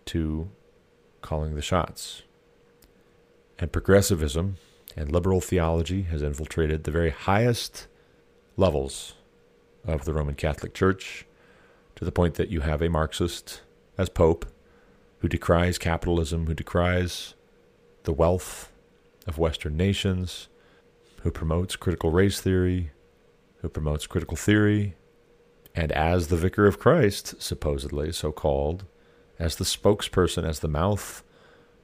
to 0.05 0.49
calling 1.21 1.55
the 1.55 1.61
shots. 1.61 2.23
And 3.59 3.71
progressivism 3.71 4.57
and 4.95 5.11
liberal 5.11 5.41
theology 5.41 6.03
has 6.03 6.21
infiltrated 6.21 6.83
the 6.83 6.91
very 6.91 7.09
highest 7.09 7.87
levels 8.55 9.15
of 9.85 10.05
the 10.05 10.13
Roman 10.13 10.35
Catholic 10.35 10.73
Church 10.73 11.25
to 11.95 12.05
the 12.05 12.11
point 12.11 12.35
that 12.35 12.49
you 12.49 12.61
have 12.61 12.81
a 12.81 12.89
Marxist 12.89 13.61
as 13.97 14.09
Pope 14.09 14.45
who 15.19 15.27
decries 15.27 15.77
capitalism, 15.77 16.45
who 16.45 16.53
decries 16.53 17.33
the 18.03 18.13
wealth 18.13 18.71
of 19.25 19.37
Western 19.37 19.75
nations, 19.75 20.47
who 21.21 21.31
promotes 21.31 21.75
critical 21.75 22.11
race 22.11 22.39
theory, 22.39 22.91
who 23.67 23.71
promotes 23.71 24.07
critical 24.07 24.37
theory, 24.37 24.95
and 25.75 25.91
as 25.91 26.29
the 26.29 26.37
vicar 26.37 26.67
of 26.67 26.79
Christ, 26.79 27.41
supposedly 27.41 28.13
so 28.13 28.31
called, 28.31 28.85
as 29.37 29.57
the 29.57 29.65
spokesperson, 29.65 30.47
as 30.47 30.61
the 30.61 30.69
mouth 30.69 31.21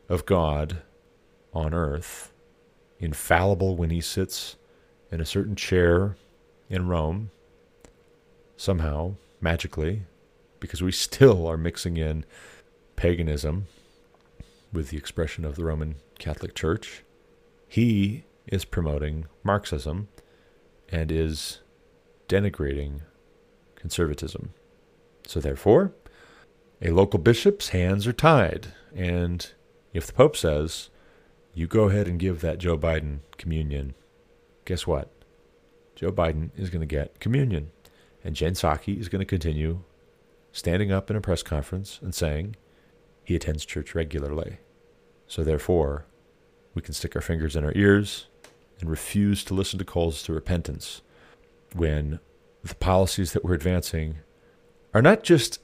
of 0.07 0.25
God 0.25 0.81
on 1.53 1.73
earth, 1.73 2.31
infallible 2.99 3.75
when 3.75 3.89
he 3.89 3.99
sits 3.99 4.55
in 5.11 5.19
a 5.19 5.25
certain 5.25 5.57
chair 5.57 6.15
in 6.69 6.87
Rome, 6.87 7.31
somehow, 8.55 9.15
magically, 9.41 10.03
because 10.61 10.81
we 10.81 10.93
still 10.93 11.45
are 11.45 11.57
mixing 11.57 11.97
in 11.97 12.23
paganism 12.95 13.67
with 14.71 14.89
the 14.89 14.97
expression 14.97 15.43
of 15.43 15.57
the 15.57 15.65
Roman 15.65 15.95
Catholic 16.17 16.55
Church. 16.55 17.03
He 17.67 18.23
is 18.47 18.63
promoting 18.63 19.25
Marxism 19.43 20.07
and 20.89 21.11
is 21.11 21.59
denigrating 22.33 23.01
conservatism. 23.75 24.53
So, 25.27 25.39
therefore, 25.39 25.93
a 26.81 26.89
local 26.89 27.19
bishop's 27.19 27.69
hands 27.69 28.07
are 28.07 28.13
tied. 28.13 28.73
And 28.95 29.51
if 29.93 30.07
the 30.07 30.13
Pope 30.13 30.35
says, 30.35 30.89
you 31.53 31.67
go 31.67 31.89
ahead 31.89 32.07
and 32.07 32.19
give 32.19 32.41
that 32.41 32.57
Joe 32.57 32.77
Biden 32.77 33.19
communion, 33.37 33.93
guess 34.65 34.87
what? 34.87 35.11
Joe 35.95 36.11
Biden 36.11 36.49
is 36.57 36.71
going 36.71 36.81
to 36.81 36.87
get 36.87 37.19
communion. 37.19 37.71
And 38.23 38.35
Jen 38.35 38.53
Psaki 38.53 38.99
is 38.99 39.09
going 39.09 39.19
to 39.19 39.25
continue 39.25 39.81
standing 40.51 40.91
up 40.91 41.11
in 41.11 41.15
a 41.15 41.21
press 41.21 41.43
conference 41.43 41.99
and 42.01 42.15
saying 42.15 42.55
he 43.23 43.35
attends 43.35 43.65
church 43.65 43.93
regularly. 43.93 44.57
So, 45.27 45.43
therefore, 45.43 46.05
we 46.73 46.81
can 46.81 46.95
stick 46.95 47.15
our 47.15 47.21
fingers 47.21 47.55
in 47.55 47.63
our 47.63 47.73
ears 47.75 48.25
and 48.79 48.89
refuse 48.89 49.43
to 49.45 49.53
listen 49.53 49.77
to 49.77 49.85
calls 49.85 50.23
to 50.23 50.33
repentance 50.33 51.01
when 51.75 52.19
the 52.63 52.75
policies 52.75 53.33
that 53.33 53.43
we're 53.43 53.53
advancing 53.53 54.17
are 54.93 55.01
not 55.01 55.23
just 55.23 55.59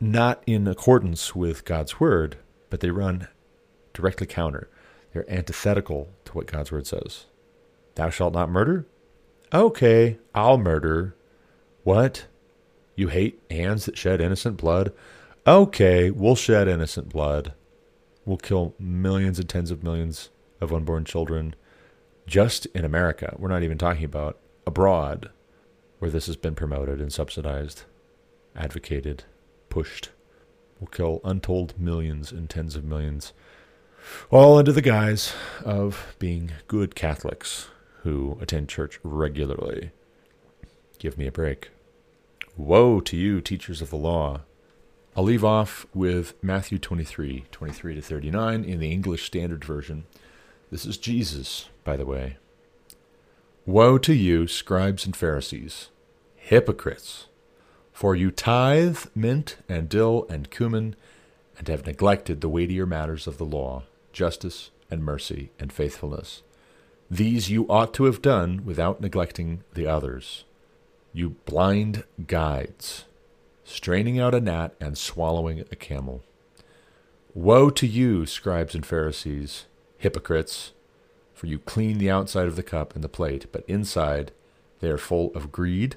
not 0.00 0.42
in 0.46 0.66
accordance 0.66 1.34
with 1.34 1.64
God's 1.64 2.00
word, 2.00 2.36
but 2.70 2.80
they 2.80 2.90
run 2.90 3.28
directly 3.92 4.26
counter. 4.26 4.68
They're 5.12 5.30
antithetical 5.30 6.10
to 6.24 6.32
what 6.32 6.46
God's 6.46 6.72
word 6.72 6.86
says. 6.86 7.26
Thou 7.94 8.10
shalt 8.10 8.34
not 8.34 8.50
murder? 8.50 8.86
Okay, 9.52 10.18
I'll 10.34 10.58
murder. 10.58 11.14
What? 11.84 12.26
You 12.96 13.08
hate 13.08 13.40
hands 13.50 13.84
that 13.86 13.96
shed 13.96 14.20
innocent 14.20 14.56
blood? 14.56 14.92
Okay, 15.46 16.10
we'll 16.10 16.34
shed 16.36 16.66
innocent 16.68 17.10
blood. 17.10 17.54
We'll 18.24 18.38
kill 18.38 18.74
millions 18.78 19.38
and 19.38 19.48
tens 19.48 19.70
of 19.70 19.82
millions 19.82 20.30
of 20.60 20.72
unborn 20.72 21.04
children 21.04 21.54
just 22.26 22.66
in 22.66 22.84
America. 22.84 23.36
We're 23.38 23.48
not 23.48 23.62
even 23.62 23.78
talking 23.78 24.04
about 24.04 24.38
abroad 24.66 25.30
where 26.04 26.10
this 26.10 26.26
has 26.26 26.36
been 26.36 26.54
promoted 26.54 27.00
and 27.00 27.10
subsidized, 27.10 27.84
advocated, 28.54 29.24
pushed. 29.70 30.10
Will 30.78 30.86
kill 30.88 31.22
untold 31.24 31.80
millions 31.80 32.30
and 32.30 32.50
tens 32.50 32.76
of 32.76 32.84
millions, 32.84 33.32
all 34.28 34.58
under 34.58 34.70
the 34.70 34.82
guise 34.82 35.32
of 35.64 36.14
being 36.18 36.52
good 36.68 36.94
Catholics 36.94 37.68
who 38.02 38.36
attend 38.42 38.68
church 38.68 39.00
regularly. 39.02 39.92
Give 40.98 41.16
me 41.16 41.26
a 41.26 41.32
break. 41.32 41.70
Woe 42.54 43.00
to 43.00 43.16
you, 43.16 43.40
teachers 43.40 43.80
of 43.80 43.88
the 43.88 43.96
law. 43.96 44.42
I'll 45.16 45.24
leave 45.24 45.42
off 45.42 45.86
with 45.94 46.34
Matthew 46.42 46.76
23, 46.76 47.46
23 47.50 47.94
to 47.94 48.02
39 48.02 48.62
in 48.62 48.78
the 48.78 48.92
English 48.92 49.24
Standard 49.24 49.64
Version. 49.64 50.04
This 50.70 50.84
is 50.84 50.98
Jesus, 50.98 51.70
by 51.82 51.96
the 51.96 52.04
way. 52.04 52.36
Woe 53.64 53.96
to 53.96 54.12
you, 54.12 54.46
scribes 54.46 55.06
and 55.06 55.16
Pharisees! 55.16 55.88
Hypocrites! 56.44 57.26
For 57.92 58.14
you 58.14 58.30
tithe 58.30 58.98
mint 59.14 59.56
and 59.66 59.88
dill 59.88 60.26
and 60.28 60.50
cumin, 60.50 60.94
and 61.56 61.68
have 61.68 61.86
neglected 61.86 62.40
the 62.40 62.48
weightier 62.48 62.84
matters 62.84 63.26
of 63.26 63.38
the 63.38 63.44
law, 63.44 63.84
justice 64.12 64.70
and 64.90 65.02
mercy 65.02 65.52
and 65.58 65.72
faithfulness. 65.72 66.42
These 67.10 67.50
you 67.50 67.66
ought 67.68 67.94
to 67.94 68.04
have 68.04 68.20
done 68.20 68.64
without 68.64 69.00
neglecting 69.00 69.62
the 69.72 69.86
others. 69.86 70.44
You 71.12 71.36
blind 71.46 72.04
guides, 72.26 73.04
straining 73.64 74.18
out 74.18 74.34
a 74.34 74.40
gnat 74.40 74.74
and 74.80 74.98
swallowing 74.98 75.60
a 75.60 75.76
camel. 75.76 76.22
Woe 77.32 77.70
to 77.70 77.86
you, 77.86 78.26
scribes 78.26 78.74
and 78.74 78.84
Pharisees, 78.84 79.64
hypocrites! 79.96 80.72
For 81.32 81.46
you 81.46 81.58
clean 81.58 81.98
the 81.98 82.10
outside 82.10 82.48
of 82.48 82.56
the 82.56 82.62
cup 82.62 82.94
and 82.94 83.02
the 83.02 83.08
plate, 83.08 83.46
but 83.50 83.64
inside 83.66 84.32
they 84.80 84.90
are 84.90 84.98
full 84.98 85.32
of 85.34 85.50
greed 85.50 85.96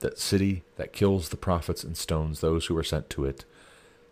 that 0.00 0.18
city 0.18 0.62
that 0.76 0.92
kills 0.92 1.28
the 1.28 1.36
prophets 1.36 1.84
and 1.84 1.96
stones 1.96 2.40
those 2.40 2.66
who 2.66 2.76
are 2.76 2.84
sent 2.84 3.10
to 3.10 3.24
it, 3.24 3.44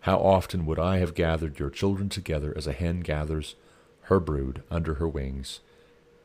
how 0.00 0.18
often 0.18 0.66
would 0.66 0.78
I 0.78 0.98
have 0.98 1.14
gathered 1.14 1.58
your 1.58 1.70
children 1.70 2.08
together 2.08 2.52
as 2.56 2.66
a 2.66 2.72
hen 2.72 3.00
gathers 3.00 3.56
her 4.02 4.20
brood 4.20 4.62
under 4.70 4.94
her 4.94 5.08
wings, 5.08 5.60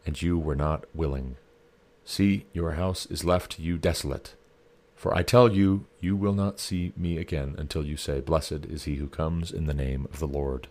and 0.05 0.21
you 0.21 0.37
were 0.37 0.55
not 0.55 0.85
willing. 0.93 1.35
See, 2.05 2.45
your 2.53 2.73
house 2.73 3.05
is 3.07 3.23
left 3.23 3.53
to 3.53 3.61
you 3.61 3.77
desolate. 3.77 4.35
For 4.95 5.15
I 5.15 5.23
tell 5.23 5.51
you, 5.51 5.85
you 5.99 6.15
will 6.15 6.33
not 6.33 6.59
see 6.59 6.93
me 6.95 7.17
again 7.17 7.55
until 7.57 7.83
you 7.83 7.97
say, 7.97 8.19
Blessed 8.19 8.65
is 8.69 8.83
he 8.83 8.95
who 8.95 9.07
comes 9.07 9.51
in 9.51 9.65
the 9.65 9.73
name 9.73 10.07
of 10.13 10.19
the 10.19 10.27
Lord. 10.27 10.67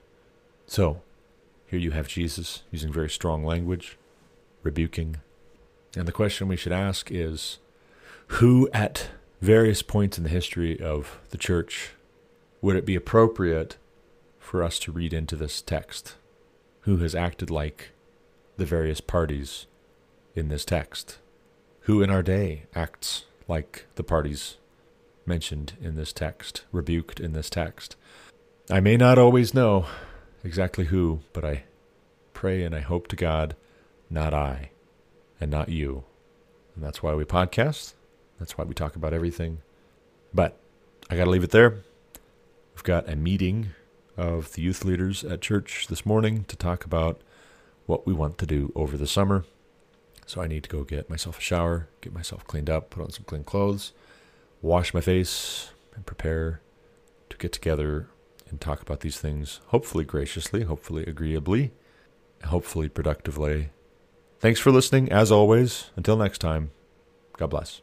So, 0.66 1.02
here 1.66 1.80
you 1.80 1.90
have 1.90 2.06
Jesus 2.06 2.62
using 2.70 2.92
very 2.92 3.10
strong 3.10 3.44
language, 3.44 3.96
rebuking. 4.62 5.16
And 5.96 6.06
the 6.06 6.12
question 6.12 6.46
we 6.46 6.56
should 6.56 6.72
ask 6.72 7.10
is 7.10 7.58
who, 8.34 8.68
at 8.72 9.08
various 9.40 9.82
points 9.82 10.16
in 10.16 10.22
the 10.22 10.30
history 10.30 10.80
of 10.80 11.18
the 11.30 11.36
church, 11.36 11.90
would 12.62 12.76
it 12.76 12.86
be 12.86 12.94
appropriate 12.94 13.76
for 14.38 14.62
us 14.62 14.78
to 14.78 14.92
read 14.92 15.12
into 15.12 15.34
this 15.34 15.60
text? 15.60 16.14
Who 16.82 16.98
has 16.98 17.14
acted 17.14 17.50
like 17.50 17.90
the 18.56 18.64
various 18.64 19.00
parties 19.00 19.66
in 20.36 20.48
this 20.48 20.64
text? 20.64 21.18
Who 21.82 22.02
in 22.02 22.10
our 22.10 22.22
day 22.22 22.66
acts 22.72 23.24
like 23.48 23.86
the 23.96 24.04
parties 24.04 24.58
mentioned 25.26 25.72
in 25.82 25.96
this 25.96 26.12
text, 26.12 26.62
rebuked 26.70 27.18
in 27.18 27.32
this 27.32 27.50
text? 27.50 27.96
I 28.70 28.78
may 28.78 28.96
not 28.96 29.18
always 29.18 29.54
know 29.54 29.86
exactly 30.44 30.84
who, 30.86 31.20
but 31.32 31.44
I 31.44 31.64
pray 32.32 32.62
and 32.62 32.76
I 32.76 32.80
hope 32.80 33.08
to 33.08 33.16
God, 33.16 33.56
not 34.08 34.32
I 34.32 34.70
and 35.40 35.50
not 35.50 35.68
you. 35.68 36.04
And 36.76 36.84
that's 36.84 37.02
why 37.02 37.14
we 37.14 37.24
podcast. 37.24 37.94
That's 38.40 38.58
why 38.58 38.64
we 38.64 38.74
talk 38.74 38.96
about 38.96 39.12
everything. 39.12 39.58
But 40.34 40.58
I 41.08 41.16
got 41.16 41.24
to 41.24 41.30
leave 41.30 41.44
it 41.44 41.50
there. 41.50 41.76
We've 42.74 42.82
got 42.82 43.08
a 43.08 43.14
meeting 43.14 43.68
of 44.16 44.52
the 44.54 44.62
youth 44.62 44.84
leaders 44.84 45.22
at 45.22 45.40
church 45.40 45.86
this 45.88 46.04
morning 46.04 46.44
to 46.48 46.56
talk 46.56 46.84
about 46.84 47.20
what 47.86 48.06
we 48.06 48.12
want 48.12 48.38
to 48.38 48.46
do 48.46 48.72
over 48.74 48.96
the 48.96 49.06
summer. 49.06 49.44
So 50.26 50.40
I 50.40 50.46
need 50.46 50.62
to 50.64 50.70
go 50.70 50.84
get 50.84 51.10
myself 51.10 51.38
a 51.38 51.42
shower, 51.42 51.88
get 52.00 52.12
myself 52.12 52.46
cleaned 52.46 52.70
up, 52.70 52.90
put 52.90 53.02
on 53.02 53.10
some 53.10 53.24
clean 53.24 53.44
clothes, 53.44 53.92
wash 54.62 54.94
my 54.94 55.00
face, 55.00 55.70
and 55.94 56.06
prepare 56.06 56.60
to 57.28 57.36
get 57.36 57.52
together 57.52 58.08
and 58.48 58.60
talk 58.60 58.80
about 58.80 59.00
these 59.00 59.18
things, 59.18 59.60
hopefully 59.68 60.04
graciously, 60.04 60.62
hopefully 60.62 61.04
agreeably, 61.04 61.72
hopefully 62.44 62.88
productively. 62.88 63.70
Thanks 64.38 64.60
for 64.60 64.70
listening, 64.70 65.10
as 65.10 65.30
always. 65.30 65.90
Until 65.96 66.16
next 66.16 66.38
time, 66.38 66.70
God 67.36 67.50
bless. 67.50 67.82